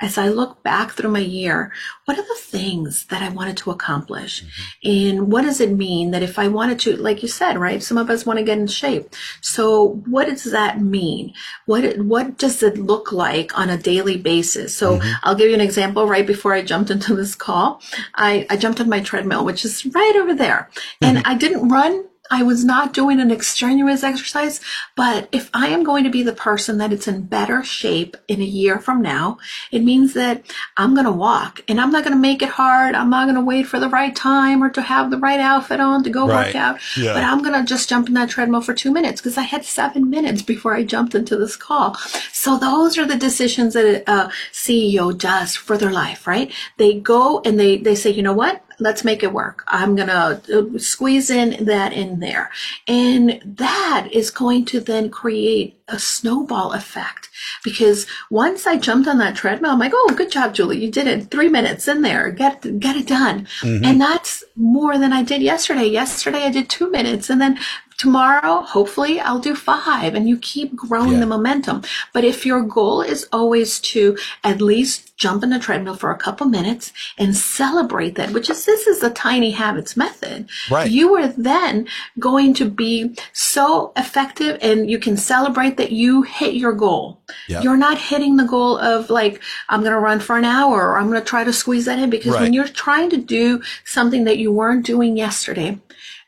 as 0.00 0.16
I 0.16 0.28
look 0.28 0.62
back 0.62 0.92
through 0.92 1.10
my 1.10 1.20
year, 1.20 1.72
what 2.06 2.18
are 2.18 2.26
the 2.26 2.40
things 2.40 3.04
that 3.06 3.22
I 3.22 3.28
wanted 3.28 3.58
to 3.58 3.70
accomplish? 3.70 4.42
Mm-hmm. 4.42 4.90
And 4.90 5.32
what 5.32 5.42
does 5.42 5.60
it 5.60 5.72
mean 5.72 6.10
that 6.12 6.22
if 6.22 6.38
I 6.38 6.48
wanted 6.48 6.80
to, 6.80 6.96
like 6.96 7.22
you 7.22 7.28
said, 7.28 7.58
right? 7.58 7.82
Some 7.82 7.98
of 7.98 8.08
us 8.08 8.24
want 8.24 8.38
to 8.38 8.44
get 8.44 8.56
in 8.56 8.66
shape. 8.66 9.14
So 9.42 10.02
what 10.06 10.26
does 10.26 10.44
that 10.44 10.80
mean? 10.80 11.34
What, 11.66 11.98
what 11.98 12.38
does 12.38 12.62
it 12.62 12.78
look 12.78 13.12
like 13.12 13.56
on 13.58 13.68
a 13.68 13.76
daily 13.76 14.16
basis? 14.16 14.74
So 14.74 14.98
mm-hmm. 14.98 15.12
I'll 15.22 15.34
give 15.34 15.48
you 15.48 15.54
an 15.54 15.60
example 15.60 16.08
right 16.08 16.26
before 16.26 16.54
I 16.54 16.62
jumped 16.62 16.90
into 16.90 17.14
this 17.14 17.34
call. 17.34 17.82
I, 18.14 18.46
I 18.48 18.56
jumped 18.56 18.80
on 18.80 18.88
my 18.88 19.00
treadmill, 19.00 19.44
which 19.44 19.66
is 19.66 19.84
right 19.84 20.16
over 20.16 20.34
there 20.34 20.70
and 21.02 21.18
mm-hmm. 21.18 21.28
I 21.30 21.34
didn't 21.36 21.68
run 21.68 22.06
I 22.32 22.42
was 22.42 22.64
not 22.64 22.94
doing 22.94 23.20
an 23.20 23.30
extraneous 23.30 24.02
exercise, 24.02 24.58
but 24.96 25.28
if 25.32 25.50
I 25.52 25.68
am 25.68 25.84
going 25.84 26.02
to 26.04 26.10
be 26.10 26.22
the 26.22 26.32
person 26.32 26.78
that 26.78 26.90
it's 26.90 27.06
in 27.06 27.26
better 27.26 27.62
shape 27.62 28.16
in 28.26 28.40
a 28.40 28.44
year 28.44 28.78
from 28.78 29.02
now, 29.02 29.36
it 29.70 29.84
means 29.84 30.14
that 30.14 30.42
I'm 30.78 30.94
going 30.94 31.04
to 31.04 31.12
walk 31.12 31.60
and 31.68 31.78
I'm 31.78 31.90
not 31.90 32.04
going 32.04 32.16
to 32.16 32.20
make 32.20 32.40
it 32.40 32.48
hard. 32.48 32.94
I'm 32.94 33.10
not 33.10 33.26
going 33.26 33.34
to 33.34 33.44
wait 33.44 33.66
for 33.66 33.78
the 33.78 33.90
right 33.90 34.16
time 34.16 34.64
or 34.64 34.70
to 34.70 34.80
have 34.80 35.10
the 35.10 35.18
right 35.18 35.40
outfit 35.40 35.78
on 35.78 36.04
to 36.04 36.10
go 36.10 36.26
right. 36.26 36.46
work 36.46 36.54
out, 36.54 36.80
yeah. 36.96 37.12
but 37.12 37.22
I'm 37.22 37.42
going 37.42 37.60
to 37.60 37.66
just 37.68 37.90
jump 37.90 38.08
in 38.08 38.14
that 38.14 38.30
treadmill 38.30 38.62
for 38.62 38.72
two 38.72 38.90
minutes 38.90 39.20
because 39.20 39.36
I 39.36 39.42
had 39.42 39.66
seven 39.66 40.08
minutes 40.08 40.40
before 40.40 40.72
I 40.72 40.84
jumped 40.84 41.14
into 41.14 41.36
this 41.36 41.54
call. 41.54 41.96
So 42.32 42.56
those 42.56 42.96
are 42.96 43.04
the 43.04 43.16
decisions 43.16 43.74
that 43.74 44.04
a 44.06 44.32
CEO 44.52 45.16
does 45.16 45.54
for 45.54 45.76
their 45.76 45.92
life, 45.92 46.26
right? 46.26 46.50
They 46.78 46.94
go 46.94 47.42
and 47.44 47.60
they, 47.60 47.76
they 47.76 47.94
say, 47.94 48.08
you 48.08 48.22
know 48.22 48.32
what? 48.32 48.64
Let's 48.82 49.04
make 49.04 49.22
it 49.22 49.32
work. 49.32 49.64
I'm 49.68 49.96
going 49.96 50.08
to 50.08 50.74
uh, 50.74 50.78
squeeze 50.78 51.30
in 51.30 51.64
that 51.64 51.92
in 51.92 52.20
there. 52.20 52.50
And 52.86 53.40
that 53.44 54.08
is 54.12 54.30
going 54.30 54.64
to 54.66 54.80
then 54.80 55.10
create 55.10 55.78
a 55.88 55.98
snowball 55.98 56.72
effect 56.72 57.28
because 57.64 58.06
once 58.30 58.66
I 58.66 58.76
jumped 58.76 59.08
on 59.08 59.18
that 59.18 59.36
treadmill, 59.36 59.72
I'm 59.72 59.78
like, 59.78 59.92
oh, 59.94 60.14
good 60.16 60.30
job, 60.30 60.54
Julie. 60.54 60.82
You 60.82 60.90
did 60.90 61.06
it. 61.06 61.30
Three 61.30 61.48
minutes 61.48 61.88
in 61.88 62.02
there. 62.02 62.30
Get, 62.30 62.78
get 62.78 62.96
it 62.96 63.06
done. 63.06 63.46
Mm-hmm. 63.60 63.84
And 63.84 64.00
that's 64.00 64.44
more 64.56 64.98
than 64.98 65.12
I 65.12 65.22
did 65.22 65.42
yesterday. 65.42 65.86
Yesterday 65.86 66.44
I 66.44 66.50
did 66.50 66.68
two 66.68 66.90
minutes 66.90 67.30
and 67.30 67.40
then 67.40 67.58
tomorrow, 68.02 68.62
hopefully 68.62 69.20
I'll 69.20 69.38
do 69.38 69.54
five 69.54 70.16
and 70.16 70.28
you 70.28 70.36
keep 70.36 70.74
growing 70.74 71.12
yeah. 71.12 71.20
the 71.20 71.26
momentum. 71.26 71.82
But 72.12 72.24
if 72.24 72.44
your 72.44 72.60
goal 72.62 73.00
is 73.00 73.28
always 73.32 73.78
to 73.92 74.18
at 74.42 74.60
least 74.60 75.16
jump 75.16 75.44
in 75.44 75.50
the 75.50 75.58
treadmill 75.60 75.94
for 75.94 76.10
a 76.10 76.18
couple 76.18 76.48
minutes 76.48 76.92
and 77.16 77.36
celebrate 77.36 78.16
that, 78.16 78.32
which 78.32 78.50
is 78.50 78.64
this 78.64 78.88
is 78.88 78.98
the 78.98 79.10
tiny 79.10 79.52
habits 79.52 79.96
method. 79.96 80.48
Right. 80.68 80.90
You 80.90 81.14
are 81.14 81.28
then 81.28 81.86
going 82.18 82.54
to 82.54 82.68
be 82.68 83.16
so 83.32 83.92
effective 83.96 84.58
and 84.60 84.90
you 84.90 84.98
can 84.98 85.16
celebrate 85.16 85.76
that 85.76 85.92
you 85.92 86.22
hit 86.22 86.54
your 86.54 86.72
goal. 86.72 87.20
Yep. 87.46 87.62
You're 87.62 87.76
not 87.76 87.98
hitting 87.98 88.36
the 88.36 88.46
goal 88.46 88.78
of 88.78 89.10
like, 89.10 89.40
I'm 89.68 89.82
going 89.82 89.92
to 89.92 90.00
run 90.00 90.18
for 90.18 90.36
an 90.36 90.44
hour 90.44 90.88
or 90.88 90.98
I'm 90.98 91.06
going 91.06 91.20
to 91.20 91.24
try 91.24 91.44
to 91.44 91.52
squeeze 91.52 91.84
that 91.84 92.00
in 92.00 92.10
because 92.10 92.32
right. 92.32 92.42
when 92.42 92.52
you're 92.52 92.66
trying 92.66 93.10
to 93.10 93.16
do 93.16 93.62
something 93.84 94.24
that 94.24 94.38
you 94.38 94.50
weren't 94.50 94.84
doing 94.84 95.16
yesterday, 95.16 95.78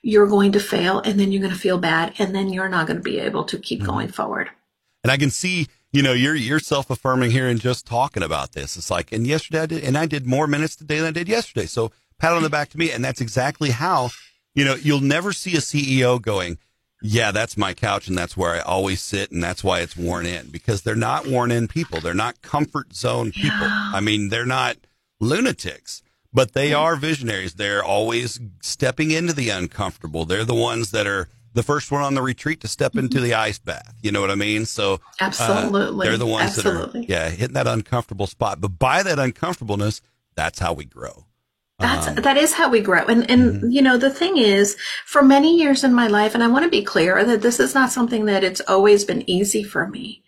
you're 0.04 0.26
going 0.26 0.52
to 0.52 0.61
fail 0.61 1.00
and 1.00 1.18
then 1.18 1.32
you're 1.32 1.42
going 1.42 1.52
to 1.52 1.58
feel 1.58 1.78
bad 1.78 2.14
and 2.18 2.34
then 2.34 2.52
you're 2.52 2.68
not 2.68 2.87
going 2.87 2.99
to 2.99 3.02
be 3.02 3.18
able 3.18 3.44
to 3.44 3.58
keep 3.58 3.80
mm-hmm. 3.80 3.90
going 3.90 4.08
forward. 4.08 4.50
And 5.02 5.11
I 5.11 5.16
can 5.16 5.30
see 5.30 5.68
you 5.94 6.02
know, 6.02 6.12
you're 6.12 6.34
you're 6.34 6.58
self 6.58 6.90
affirming 6.90 7.30
here 7.30 7.49
and 7.49 7.61
just 7.61 7.87
talking 7.87 8.25
about 8.25 8.50
this. 8.50 8.76
It's 8.76 8.90
like, 8.90 9.12
and 9.12 9.25
yesterday 9.28 9.61
I 9.61 9.66
did, 9.66 9.84
and 9.84 9.96
I 9.96 10.06
did 10.06 10.26
more 10.26 10.49
minutes 10.49 10.75
today 10.75 10.99
than 10.99 11.06
I 11.06 11.11
did 11.12 11.28
yesterday. 11.28 11.66
So 11.66 11.92
pat 12.18 12.32
on 12.32 12.42
the 12.42 12.50
back 12.50 12.68
to 12.70 12.78
me, 12.78 12.90
and 12.90 13.04
that's 13.04 13.20
exactly 13.20 13.70
how. 13.70 14.11
You 14.56 14.64
know, 14.64 14.75
you'll 14.75 15.00
never 15.00 15.32
see 15.32 15.54
a 15.54 15.61
CEO 15.61 16.20
going, 16.20 16.58
yeah, 17.02 17.32
that's 17.32 17.56
my 17.56 17.75
couch 17.75 18.08
and 18.08 18.16
that's 18.16 18.37
where 18.37 18.54
I 18.54 18.61
always 18.61 19.02
sit 19.02 19.30
and 19.30 19.42
that's 19.42 19.62
why 19.62 19.80
it's 19.80 19.96
worn 19.96 20.26
in 20.26 20.49
because 20.49 20.82
they're 20.82 20.94
not 20.94 21.26
worn 21.26 21.50
in 21.50 21.68
people. 21.68 22.00
They're 22.00 22.14
not 22.14 22.40
comfort 22.40 22.94
zone 22.94 23.30
people. 23.30 23.58
Yeah. 23.61 23.90
I 23.94 24.00
mean, 24.00 24.30
they're 24.30 24.46
not 24.46 24.76
lunatics, 25.20 26.02
but 26.35 26.53
they 26.53 26.75
are 26.75 26.97
visionaries. 26.97 27.55
They're 27.55 27.85
always 27.85 28.41
stepping 28.61 29.12
into 29.12 29.33
the 29.33 29.50
uncomfortable. 29.50 30.25
They're 30.25 30.45
the 30.45 30.55
ones 30.55 30.91
that 30.91 31.07
are 31.07 31.29
the 31.55 31.62
first 31.62 31.93
one 31.93 32.03
on 32.03 32.14
the 32.14 32.23
retreat 32.23 32.61
to 32.62 32.69
step 32.69 32.97
into 32.97 33.21
the 33.21 33.35
ice 33.35 33.61
bath. 33.61 33.95
You 34.03 34.11
know 34.11 34.21
what 34.21 34.33
I 34.33 34.35
mean? 34.35 34.67
So 34.67 34.95
uh, 34.95 34.99
absolutely, 35.21 36.07
uh, 36.07 36.11
they're 36.11 36.19
the 36.19 36.26
ones 36.26 36.59
absolutely. 36.59 37.07
that 37.07 37.11
are 37.11 37.12
yeah 37.12 37.31
hitting 37.31 37.55
that 37.55 37.69
uncomfortable 37.69 38.26
spot. 38.26 38.61
But 38.61 38.79
by 38.79 39.03
that 39.05 39.19
uncomfortableness, 39.19 40.03
that's 40.35 40.59
how 40.59 40.73
we 40.73 40.85
grow. 40.85 41.26
That's 41.79 42.09
um, 42.09 42.17
that 42.17 42.37
is 42.37 42.53
how 42.53 42.69
we 42.69 42.81
grow. 42.81 43.05
And 43.07 43.29
and 43.31 43.53
mm-hmm. 43.55 43.71
you 43.71 43.83
know, 43.83 43.97
the 43.97 44.11
thing 44.11 44.37
is, 44.37 44.76
for 45.07 45.23
many 45.23 45.57
years 45.57 45.85
in 45.85 45.95
my 45.95 46.09
life, 46.09 46.35
and 46.35 46.43
I 46.43 46.49
want 46.49 46.64
to 46.64 46.71
be 46.71 46.83
clear 46.83 47.25
that 47.25 47.43
this 47.43 47.59
is 47.59 47.75
not 47.75 47.91
something 47.93 48.26
that 48.26 48.45
it's 48.45 48.61
always 48.69 49.05
been 49.05 49.29
easy 49.29 49.62
for 49.62 49.87
me, 49.87 50.23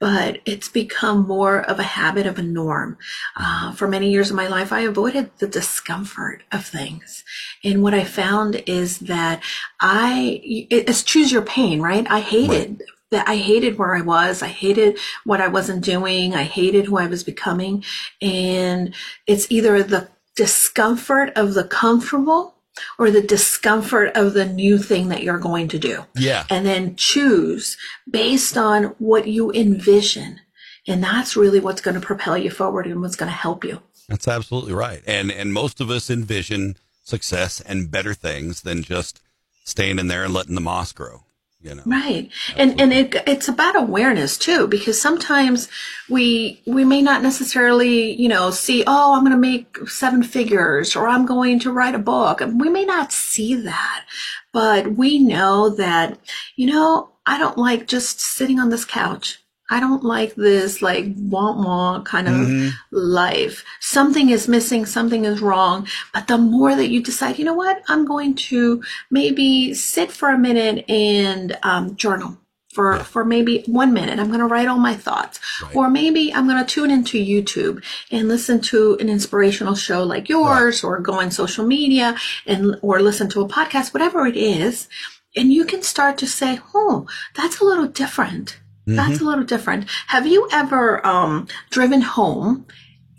but 0.00 0.40
it's 0.46 0.68
become 0.68 1.28
more 1.28 1.60
of 1.60 1.78
a 1.78 1.84
habit 1.84 2.26
of 2.26 2.38
a 2.38 2.42
norm. 2.42 2.98
Uh, 3.36 3.72
for 3.72 3.86
many 3.86 4.10
years 4.10 4.30
of 4.30 4.36
my 4.36 4.48
life, 4.48 4.72
I 4.72 4.80
avoided 4.80 5.30
the 5.38 5.46
discomfort 5.46 6.42
of 6.50 6.64
things. 6.64 7.22
And 7.62 7.82
what 7.82 7.94
I 7.94 8.04
found 8.04 8.62
is 8.66 8.98
that 9.00 9.42
I, 9.80 10.40
it's 10.42 11.02
choose 11.02 11.30
your 11.30 11.42
pain, 11.42 11.80
right? 11.80 12.10
I 12.10 12.20
hated 12.20 12.80
right 12.80 12.88
that 13.10 13.28
I 13.28 13.36
hated 13.36 13.76
where 13.76 13.96
I 13.96 14.02
was. 14.02 14.42
I 14.42 14.48
hated 14.48 14.98
what 15.24 15.40
I 15.40 15.48
wasn't 15.48 15.84
doing. 15.84 16.34
I 16.34 16.44
hated 16.44 16.84
who 16.84 16.96
I 16.96 17.06
was 17.06 17.24
becoming. 17.24 17.84
And 18.22 18.94
it's 19.26 19.50
either 19.50 19.82
the 19.82 20.08
discomfort 20.36 21.32
of 21.34 21.54
the 21.54 21.64
comfortable 21.64 22.54
or 22.98 23.10
the 23.10 23.22
discomfort 23.22 24.12
of 24.14 24.32
the 24.32 24.46
new 24.46 24.78
thing 24.78 25.08
that 25.08 25.22
you're 25.22 25.38
going 25.38 25.68
to 25.68 25.78
do. 25.78 26.04
Yeah. 26.14 26.44
And 26.50 26.64
then 26.64 26.96
choose 26.96 27.76
based 28.08 28.56
on 28.56 28.94
what 28.98 29.26
you 29.26 29.50
envision. 29.52 30.40
And 30.86 31.02
that's 31.02 31.36
really 31.36 31.60
what's 31.60 31.80
going 31.80 31.94
to 31.94 32.00
propel 32.00 32.38
you 32.38 32.50
forward 32.50 32.86
and 32.86 33.00
what's 33.00 33.16
going 33.16 33.30
to 33.30 33.36
help 33.36 33.64
you. 33.64 33.80
That's 34.08 34.26
absolutely 34.26 34.72
right. 34.72 35.02
And 35.06 35.30
and 35.30 35.52
most 35.52 35.80
of 35.80 35.90
us 35.90 36.10
envision 36.10 36.76
success 37.04 37.60
and 37.60 37.90
better 37.90 38.14
things 38.14 38.62
than 38.62 38.82
just 38.82 39.20
staying 39.64 39.98
in 39.98 40.08
there 40.08 40.24
and 40.24 40.34
letting 40.34 40.54
the 40.54 40.60
moss 40.60 40.92
grow 40.92 41.22
you 41.62 41.74
know? 41.74 41.82
Right. 41.84 42.30
And 42.56 42.80
and 42.80 42.92
it, 42.92 43.14
it's 43.26 43.48
about 43.48 43.76
awareness 43.76 44.38
too 44.38 44.66
because 44.66 45.00
sometimes 45.00 45.68
we 46.08 46.62
we 46.66 46.84
may 46.84 47.02
not 47.02 47.22
necessarily 47.22 48.12
you 48.20 48.28
know 48.28 48.50
see 48.50 48.82
oh 48.86 49.14
i'm 49.14 49.24
going 49.24 49.32
to 49.32 49.38
make 49.38 49.76
seven 49.88 50.22
figures 50.22 50.96
or 50.96 51.06
i'm 51.06 51.26
going 51.26 51.58
to 51.60 51.72
write 51.72 51.94
a 51.94 51.98
book. 51.98 52.40
We 52.40 52.68
may 52.70 52.84
not 52.84 53.12
see 53.12 53.54
that 53.54 54.06
but 54.52 54.96
we 54.96 55.18
know 55.18 55.68
that 55.70 56.18
you 56.56 56.66
know 56.66 57.10
i 57.26 57.38
don't 57.38 57.58
like 57.58 57.86
just 57.86 58.20
sitting 58.20 58.58
on 58.58 58.70
this 58.70 58.84
couch 58.84 59.38
I 59.70 59.80
don't 59.80 60.04
like 60.04 60.34
this 60.34 60.82
like 60.82 61.06
want 61.16 61.58
want 61.58 62.04
kind 62.04 62.28
of 62.28 62.34
mm-hmm. 62.34 62.68
life. 62.90 63.64
Something 63.80 64.30
is 64.30 64.48
missing, 64.48 64.84
something 64.84 65.24
is 65.24 65.40
wrong. 65.40 65.86
But 66.12 66.26
the 66.26 66.38
more 66.38 66.74
that 66.74 66.88
you 66.88 67.02
decide, 67.02 67.38
you 67.38 67.44
know 67.44 67.54
what, 67.54 67.82
I'm 67.88 68.04
going 68.04 68.34
to 68.34 68.82
maybe 69.10 69.72
sit 69.74 70.10
for 70.10 70.30
a 70.30 70.38
minute 70.38 70.84
and 70.90 71.56
um, 71.62 71.96
journal 71.96 72.36
for 72.72 72.96
yeah. 72.96 73.02
for 73.02 73.24
maybe 73.24 73.62
one 73.66 73.92
minute. 73.92 74.18
I'm 74.18 74.28
going 74.28 74.40
to 74.40 74.46
write 74.46 74.68
all 74.68 74.78
my 74.78 74.94
thoughts, 74.94 75.40
right. 75.62 75.76
or 75.76 75.90
maybe 75.90 76.32
I'm 76.32 76.46
going 76.48 76.64
to 76.64 76.74
tune 76.74 76.90
into 76.90 77.24
YouTube 77.24 77.82
and 78.10 78.28
listen 78.28 78.60
to 78.62 78.96
an 79.00 79.08
inspirational 79.08 79.74
show 79.74 80.02
like 80.02 80.28
yours, 80.28 80.82
right. 80.82 80.88
or 80.88 81.00
go 81.00 81.14
on 81.14 81.30
social 81.30 81.66
media 81.66 82.16
and 82.46 82.76
or 82.82 83.00
listen 83.00 83.28
to 83.30 83.42
a 83.42 83.48
podcast, 83.48 83.94
whatever 83.94 84.26
it 84.26 84.36
is. 84.36 84.88
And 85.36 85.52
you 85.52 85.64
can 85.64 85.82
start 85.82 86.18
to 86.18 86.26
say, 86.26 86.60
"Oh, 86.74 87.06
that's 87.34 87.60
a 87.60 87.64
little 87.64 87.86
different." 87.86 88.58
Mm-hmm. 88.90 88.96
That's 88.96 89.20
a 89.20 89.24
little 89.24 89.44
different. 89.44 89.88
Have 90.08 90.26
you 90.26 90.48
ever 90.52 91.04
um, 91.06 91.46
driven 91.70 92.00
home 92.00 92.66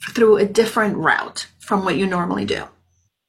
through 0.09 0.37
a 0.37 0.45
different 0.45 0.97
route 0.97 1.47
from 1.59 1.85
what 1.85 1.95
you 1.95 2.05
normally 2.05 2.45
do? 2.45 2.65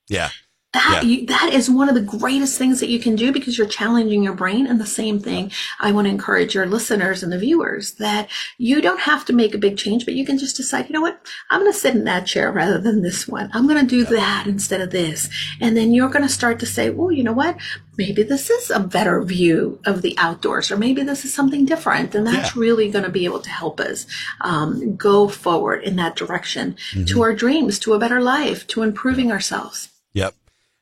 Yeah. 0.09 0.31
That, 0.73 1.01
yeah. 1.03 1.09
you, 1.09 1.27
that 1.27 1.53
is 1.53 1.69
one 1.69 1.91
of 1.91 1.95
the 1.95 2.01
greatest 2.01 2.57
things 2.57 2.81
that 2.81 2.89
you 2.89 2.99
can 2.99 3.15
do 3.15 3.31
because 3.31 3.59
you're 3.59 3.67
challenging 3.67 4.23
your 4.23 4.33
brain. 4.33 4.67
And 4.67 4.81
the 4.81 4.87
same 4.87 5.21
thing, 5.21 5.53
I 5.81 5.93
want 5.93 6.07
to 6.07 6.11
encourage 6.11 6.55
your 6.55 6.67
listeners 6.67 7.23
and 7.23 7.31
the 7.31 7.39
viewers 7.39 7.93
that 7.95 8.31
you 8.57 8.81
don't 8.81 9.01
have 9.01 9.27
to 9.27 9.35
make 9.35 9.55
a 9.55 9.59
big 9.59 9.77
change, 9.77 10.07
but 10.07 10.15
you 10.15 10.25
can 10.25 10.39
just 10.39 10.57
decide, 10.57 10.89
you 10.89 10.95
know 10.95 11.03
what? 11.03 11.21
I'm 11.51 11.61
going 11.61 11.73
to 11.73 11.79
sit 11.79 11.95
in 11.95 12.05
that 12.05 12.27
chair 12.27 12.51
rather 12.51 12.79
than 12.79 13.03
this 13.03 13.29
one. 13.29 13.51
I'm 13.53 13.69
going 13.69 13.87
to 13.87 13.87
do 13.87 14.07
that 14.17 14.47
instead 14.47 14.81
of 14.81 14.91
this. 14.91 15.29
And 15.61 15.77
then 15.77 15.93
you're 15.93 16.09
going 16.09 16.27
to 16.27 16.29
start 16.33 16.59
to 16.61 16.67
say, 16.67 16.89
well, 16.89 17.13
you 17.13 17.23
know 17.23 17.35
what? 17.35 17.59
Maybe 17.99 18.23
this 18.23 18.49
is 18.49 18.71
a 18.71 18.81
better 18.81 19.23
view 19.23 19.79
of 19.85 20.01
the 20.01 20.17
outdoors, 20.17 20.71
or 20.71 20.79
maybe 20.79 21.03
this 21.03 21.27
is 21.27 21.35
something 21.35 21.67
different. 21.67 22.15
And 22.15 22.27
that's 22.27 22.57
yeah. 22.57 22.61
really 22.61 22.91
going 22.91 23.05
to 23.05 23.11
be 23.11 23.27
able 23.27 23.41
to 23.41 23.51
help 23.51 23.79
us 23.79 24.07
um, 24.41 24.97
go 24.97 25.29
forward 25.29 25.83
in 25.83 25.97
that 25.97 26.17
direction 26.17 26.77
mm-hmm. 26.93 27.05
to 27.05 27.23
our 27.23 27.35
dreams, 27.35 27.79
to 27.81 27.93
a 27.93 27.99
better 27.99 28.23
life, 28.23 28.67
to 28.69 28.83
improving 28.83 29.31
ourselves. 29.31 29.91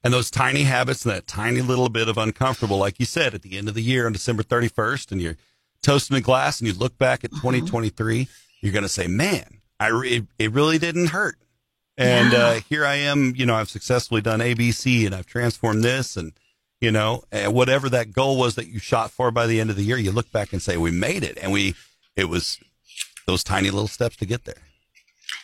And 0.02 0.14
those 0.14 0.30
tiny 0.30 0.62
habits 0.62 1.04
and 1.04 1.14
that 1.14 1.26
tiny 1.26 1.60
little 1.60 1.90
bit 1.90 2.08
of 2.08 2.16
uncomfortable, 2.16 2.78
like 2.78 2.98
you 2.98 3.04
said, 3.04 3.34
at 3.34 3.42
the 3.42 3.58
end 3.58 3.68
of 3.68 3.74
the 3.74 3.82
year 3.82 4.06
on 4.06 4.12
December 4.12 4.42
31st, 4.42 5.12
and 5.12 5.20
you're 5.20 5.36
toasting 5.82 6.16
a 6.16 6.20
glass 6.20 6.60
and 6.60 6.68
you 6.68 6.74
look 6.74 6.96
back 6.96 7.22
at 7.24 7.32
2023, 7.32 8.22
mm-hmm. 8.22 8.30
you're 8.60 8.72
going 8.72 8.82
to 8.82 8.88
say, 8.88 9.06
man, 9.06 9.60
I 9.78 9.88
re- 9.88 10.16
it, 10.16 10.24
it, 10.38 10.52
really 10.52 10.78
didn't 10.78 11.08
hurt. 11.08 11.36
And 11.98 12.32
yeah. 12.32 12.38
uh, 12.38 12.60
here 12.68 12.86
I 12.86 12.94
am, 12.94 13.34
you 13.36 13.44
know, 13.44 13.54
I've 13.54 13.68
successfully 13.68 14.22
done 14.22 14.40
ABC 14.40 15.04
and 15.04 15.14
I've 15.14 15.26
transformed 15.26 15.84
this 15.84 16.16
and, 16.16 16.32
you 16.80 16.90
know, 16.90 17.24
and 17.30 17.52
whatever 17.52 17.90
that 17.90 18.12
goal 18.12 18.38
was 18.38 18.54
that 18.54 18.68
you 18.68 18.78
shot 18.78 19.10
for 19.10 19.30
by 19.30 19.46
the 19.46 19.60
end 19.60 19.68
of 19.68 19.76
the 19.76 19.84
year, 19.84 19.98
you 19.98 20.12
look 20.12 20.32
back 20.32 20.54
and 20.54 20.62
say, 20.62 20.78
we 20.78 20.90
made 20.90 21.22
it. 21.22 21.38
And 21.42 21.52
we, 21.52 21.74
it 22.16 22.30
was 22.30 22.58
those 23.26 23.44
tiny 23.44 23.70
little 23.70 23.88
steps 23.88 24.16
to 24.16 24.26
get 24.26 24.44
there. 24.44 24.62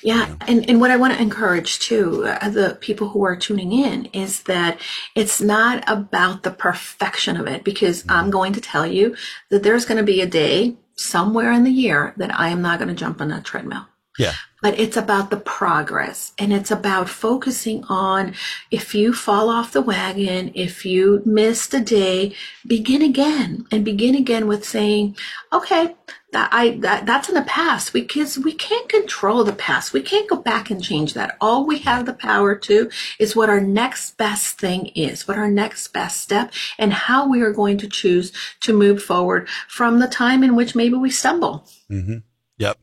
Yeah, 0.07 0.37
and, 0.47 0.71
and 0.71 0.81
what 0.81 0.92
I 0.92 0.97
want 0.97 1.14
to 1.14 1.21
encourage 1.21 1.81
too, 1.81 2.27
uh, 2.27 2.49
the 2.49 2.79
people 2.81 3.09
who 3.09 3.25
are 3.25 3.35
tuning 3.35 3.73
in, 3.73 4.05
is 4.12 4.45
that 4.45 4.81
it's 5.16 5.40
not 5.40 5.83
about 5.88 6.45
the 6.45 6.53
perfection 6.53 7.37
of 7.37 7.49
it, 7.49 7.64
because 7.64 8.05
mm-hmm. 8.05 8.12
I'm 8.12 8.31
going 8.31 8.53
to 8.53 8.61
tell 8.61 8.87
you 8.87 9.16
that 9.51 9.64
there's 9.64 9.85
going 9.85 9.99
to 9.99 10.05
be 10.05 10.21
a 10.21 10.27
day 10.27 10.77
somewhere 10.95 11.51
in 11.51 11.64
the 11.64 11.73
year 11.73 12.14
that 12.19 12.33
I 12.38 12.51
am 12.51 12.62
not 12.62 12.79
going 12.79 12.88
to 12.88 12.95
jump 12.95 13.21
on 13.21 13.31
that 13.31 13.45
treadmill. 13.45 13.85
Yeah. 14.16 14.35
But 14.67 14.81
it's 14.81 14.97
about 14.97 15.31
the 15.31 15.37
progress 15.37 16.33
and 16.41 16.53
it's 16.53 16.73
about 16.73 17.09
focusing 17.09 17.85
on 17.85 18.35
if 18.73 18.97
you 18.97 19.13
fall 19.13 19.49
off 19.49 19.71
the 19.71 19.81
wagon, 19.81 20.51
if 20.57 20.85
you 20.85 21.23
missed 21.25 21.73
a 21.73 21.79
day, 21.79 22.35
begin 22.67 23.01
again 23.01 23.69
and 23.71 23.85
begin 23.85 24.17
again 24.17 24.49
with 24.49 24.65
saying, 24.65 25.17
okay, 25.53 25.95
that 26.33 26.49
I 26.51 26.79
that 26.81 27.07
that's 27.07 27.29
in 27.29 27.37
the 27.37 27.43
past. 27.43 27.93
We 27.93 28.05
kids 28.05 28.41
we 28.41 28.55
can't 28.55 28.89
control 28.89 29.45
the 29.45 29.53
past. 29.53 29.93
We 29.93 30.03
can't 30.03 30.29
go 30.29 30.35
back 30.35 30.69
and 30.69 30.83
change 30.83 31.15
that. 31.15 31.37
All 31.41 31.65
we 31.65 31.79
have 31.79 32.05
the 32.05 32.13
power 32.13 32.57
to 32.57 32.91
is 33.21 33.37
what 33.37 33.49
our 33.49 33.61
next 33.61 34.17
best 34.17 34.59
thing 34.59 34.87
is, 34.97 35.29
what 35.29 35.39
our 35.39 35.49
next 35.49 35.93
best 35.93 36.21
step, 36.21 36.53
and 36.77 36.93
how 36.93 37.29
we 37.29 37.41
are 37.41 37.53
going 37.53 37.79
to 37.79 37.89
choose 37.89 38.33
to 38.63 38.73
move 38.73 39.01
forward 39.01 39.49
from 39.69 40.01
the 40.01 40.09
time 40.09 40.43
in 40.43 40.57
which 40.57 40.75
maybe 40.75 40.97
we 40.97 41.11
stumble. 41.11 41.69
Mm-hmm. 41.89 42.17
Yep. 42.59 42.79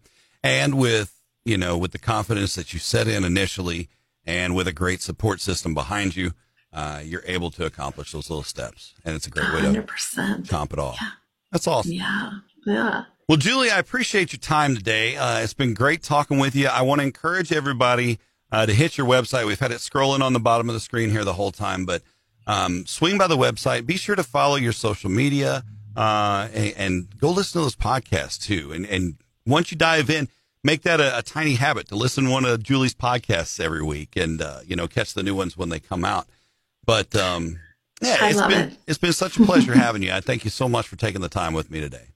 And 0.46 0.78
with 0.78 1.13
you 1.46 1.58
know 1.58 1.78
with 1.78 1.92
the 1.92 2.00
confidence 2.00 2.56
that 2.56 2.74
you 2.74 2.80
set 2.80 3.08
in 3.08 3.24
initially, 3.24 3.90
and 4.26 4.56
with 4.56 4.68
a 4.68 4.74
great 4.74 5.02
support 5.02 5.42
system 5.42 5.74
behind 5.74 6.16
you, 6.16 6.32
uh, 6.72 7.02
you're 7.04 7.24
able 7.26 7.52
to 7.52 7.66
accomplish 7.66 8.12
those 8.12 8.30
little 8.30 8.44
steps, 8.44 8.94
and 9.04 9.16
it's 9.16 9.28
a 9.28 9.30
great 9.30 9.52
way 9.54 9.62
100%. 9.62 10.44
to 10.46 10.50
comp 10.50 10.74
it 10.74 10.80
all. 10.80 10.96
Yeah. 11.02 11.10
That's 11.52 11.68
awesome. 11.68 11.92
Yeah. 11.92 12.32
Yeah. 12.66 13.04
Well, 13.28 13.38
Julie, 13.38 13.70
I 13.70 13.80
appreciate 13.80 14.34
your 14.34 14.40
time 14.40 14.76
today. 14.76 15.16
Uh, 15.16 15.40
it's 15.40 15.54
been 15.54 15.74
great 15.74 16.02
talking 16.02 16.40
with 16.40 16.56
you. 16.56 16.68
I 16.68 16.82
want 16.82 17.00
to 17.00 17.06
encourage 17.06 17.52
everybody 17.52 18.20
uh, 18.52 18.66
to 18.66 18.74
hit 18.74 18.98
your 18.98 19.08
website. 19.08 19.46
We've 19.46 19.60
had 19.60 19.72
it 19.72 19.78
scrolling 19.78 20.22
on 20.22 20.34
the 20.34 20.40
bottom 20.40 20.68
of 20.70 20.74
the 20.74 20.80
screen 20.80 21.10
here 21.10 21.24
the 21.24 21.34
whole 21.34 21.52
time, 21.52 21.86
but 21.86 22.02
um, 22.48 22.86
swing 22.86 23.18
by 23.18 23.28
the 23.28 23.38
website. 23.38 23.86
Be 23.86 23.96
sure 23.96 24.16
to 24.16 24.24
follow 24.24 24.56
your 24.56 24.74
social 24.74 25.10
media 25.10 25.64
uh, 25.96 26.50
and, 26.54 26.74
and, 26.76 27.20
go 27.20 27.30
listen 27.30 27.60
to 27.60 27.66
those 27.66 27.76
podcasts 27.76 28.42
too. 28.42 28.72
And, 28.72 28.86
and 28.86 29.16
once 29.46 29.72
you 29.72 29.78
dive 29.78 30.10
in, 30.10 30.28
make 30.64 30.84
that 30.84 31.00
a, 31.00 31.18
a, 31.18 31.22
tiny 31.22 31.56
habit 31.56 31.88
to 31.90 31.96
listen 31.96 32.26
to 32.26 32.32
one 32.32 32.46
of 32.46 32.64
Julie's 32.64 32.94
podcasts 32.94 33.60
every 33.60 33.84
week 33.84 34.16
and 34.16 34.42
uh, 34.42 34.60
you 34.66 34.76
know 34.76 34.88
catch 34.88 35.14
the 35.14 35.24
new 35.24 35.36
ones 35.36 35.58
when 35.58 35.70
they 35.70 35.80
come 35.80 36.06
out. 36.06 36.28
But 36.86 37.16
um, 37.16 37.60
yeah, 38.02 38.18
I 38.22 38.30
it's 38.30 38.42
been 38.42 38.70
it. 38.70 38.78
it's 38.88 38.98
been 38.98 39.14
such 39.14 39.38
a 39.38 39.46
pleasure 39.46 39.74
having 39.76 40.04
you. 40.04 40.12
I 40.12 40.22
thank 40.22 40.44
you 40.44 40.50
so 40.50 40.68
much 40.68 40.88
for 40.88 40.96
taking 40.96 41.22
the 41.22 41.30
time 41.30 41.54
with 41.54 41.70
me 41.70 41.80
today. 41.80 42.08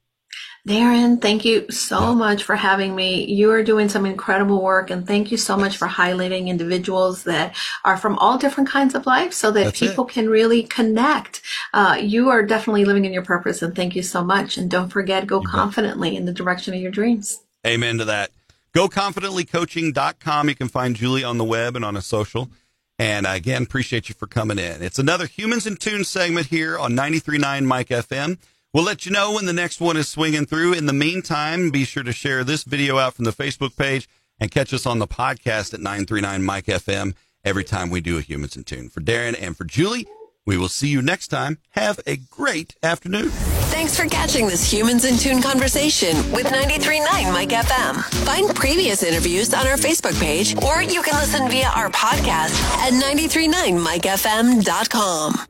Darren, 0.68 1.22
thank 1.22 1.46
you 1.46 1.72
so 1.72 2.10
yeah. 2.10 2.14
much 2.14 2.44
for 2.44 2.58
having 2.58 2.94
me. 2.94 3.24
You 3.24 3.52
are 3.52 3.64
doing 3.64 3.88
some 3.88 4.06
incredible 4.06 4.62
work 4.62 4.90
and 4.90 5.08
thank 5.08 5.32
you 5.32 5.38
so 5.38 5.56
much 5.56 5.78
for 5.78 5.88
highlighting 5.88 6.48
individuals 6.48 7.24
that 7.24 7.56
are 7.86 7.96
from 7.96 8.18
all 8.18 8.38
different 8.38 8.70
kinds 8.70 8.94
of 8.94 9.06
life 9.06 9.32
so 9.32 9.50
that 9.52 9.64
That's 9.64 9.80
people 9.80 10.06
it. 10.06 10.12
can 10.12 10.30
really 10.30 10.64
connect. 10.64 11.42
Uh, 11.74 11.98
you 12.02 12.30
are 12.30 12.44
definitely 12.44 12.84
living 12.84 13.06
in 13.06 13.14
your 13.14 13.24
purpose 13.24 13.62
and 13.62 13.74
thank 13.74 13.96
you 13.96 14.04
so 14.04 14.26
much. 14.26 14.58
And 14.58 14.70
don't 14.70 14.90
forget, 14.90 15.26
go 15.26 15.40
you 15.40 15.48
confidently 15.48 16.12
bet. 16.12 16.20
in 16.20 16.26
the 16.26 16.34
direction 16.34 16.74
of 16.74 16.82
your 16.82 16.92
dreams. 16.92 17.40
Amen 17.68 17.98
to 17.98 18.06
that. 18.06 18.32
GoConfidentlyCoaching.com. 18.74 20.50
You 20.50 20.56
can 20.56 20.70
find 20.70 20.96
Julie 20.96 21.24
on 21.24 21.38
the 21.38 21.44
web 21.44 21.76
and 21.76 21.84
on 21.84 21.98
a 21.98 22.02
social. 22.02 22.50
And 22.98 23.28
again, 23.28 23.64
appreciate 23.64 24.08
you 24.08 24.16
for 24.16 24.26
coming 24.26 24.58
in. 24.58 24.82
It's 24.82 24.98
another 24.98 25.28
Humans 25.28 25.68
in 25.68 25.76
Tune 25.76 26.04
segment 26.04 26.48
here 26.48 26.80
on 26.80 26.94
93.9 26.94 27.66
Mike 27.66 27.90
FM. 27.90 28.38
We'll 28.74 28.86
let 28.86 29.06
you 29.06 29.12
know 29.12 29.34
when 29.34 29.46
the 29.46 29.54
next 29.54 29.82
one 29.82 29.98
is 29.98 30.08
swinging 30.08 30.46
through. 30.46 30.74
In 30.74 30.86
the 30.86 30.94
meantime, 30.94 31.70
be 31.70 31.84
sure 31.84 32.04
to 32.04 32.14
share 32.14 32.44
this 32.44 32.64
video 32.64 32.98
out 32.98 33.16
from 33.16 33.26
the 33.26 33.32
Facebook 33.32 33.76
page 33.76 34.08
and 34.40 34.50
catch 34.50 34.74
us 34.74 34.86
on 34.86 35.00
the 35.00 35.08
podcast 35.08 35.74
at 35.74 35.82
939 35.82 36.44
Mike 36.44 36.66
FM 36.66 37.16
every 37.44 37.64
time 37.64 37.90
we 37.90 38.02
do 38.02 38.18
a 38.18 38.22
Humans 38.22 38.56
in 38.56 38.64
Tune. 38.64 38.90
For 38.90 39.02
Darren 39.02 39.36
and 39.40 39.58
for 39.58 39.66
Julie, 39.66 40.08
we 40.48 40.58
will 40.58 40.70
see 40.70 40.88
you 40.88 41.04
next 41.04 41.28
time. 41.28 41.60
Have 41.72 42.00
a 42.08 42.16
great 42.16 42.76
afternoon. 42.82 43.30
Thanks 43.70 44.00
for 44.00 44.08
catching 44.10 44.48
this 44.48 44.72
Humans 44.72 45.04
in 45.06 45.18
Tune 45.18 45.42
conversation 45.42 46.16
with 46.32 46.48
93.9 46.48 47.06
Mike 47.32 47.50
FM. 47.50 48.02
Find 48.26 48.56
previous 48.56 49.04
interviews 49.04 49.54
on 49.54 49.68
our 49.68 49.78
Facebook 49.78 50.20
page, 50.20 50.56
or 50.64 50.82
you 50.82 51.04
can 51.04 51.14
listen 51.16 51.48
via 51.50 51.70
our 51.76 51.90
podcast 51.90 52.60
at 52.80 52.94
93.9MikeFM.com. 52.94 55.48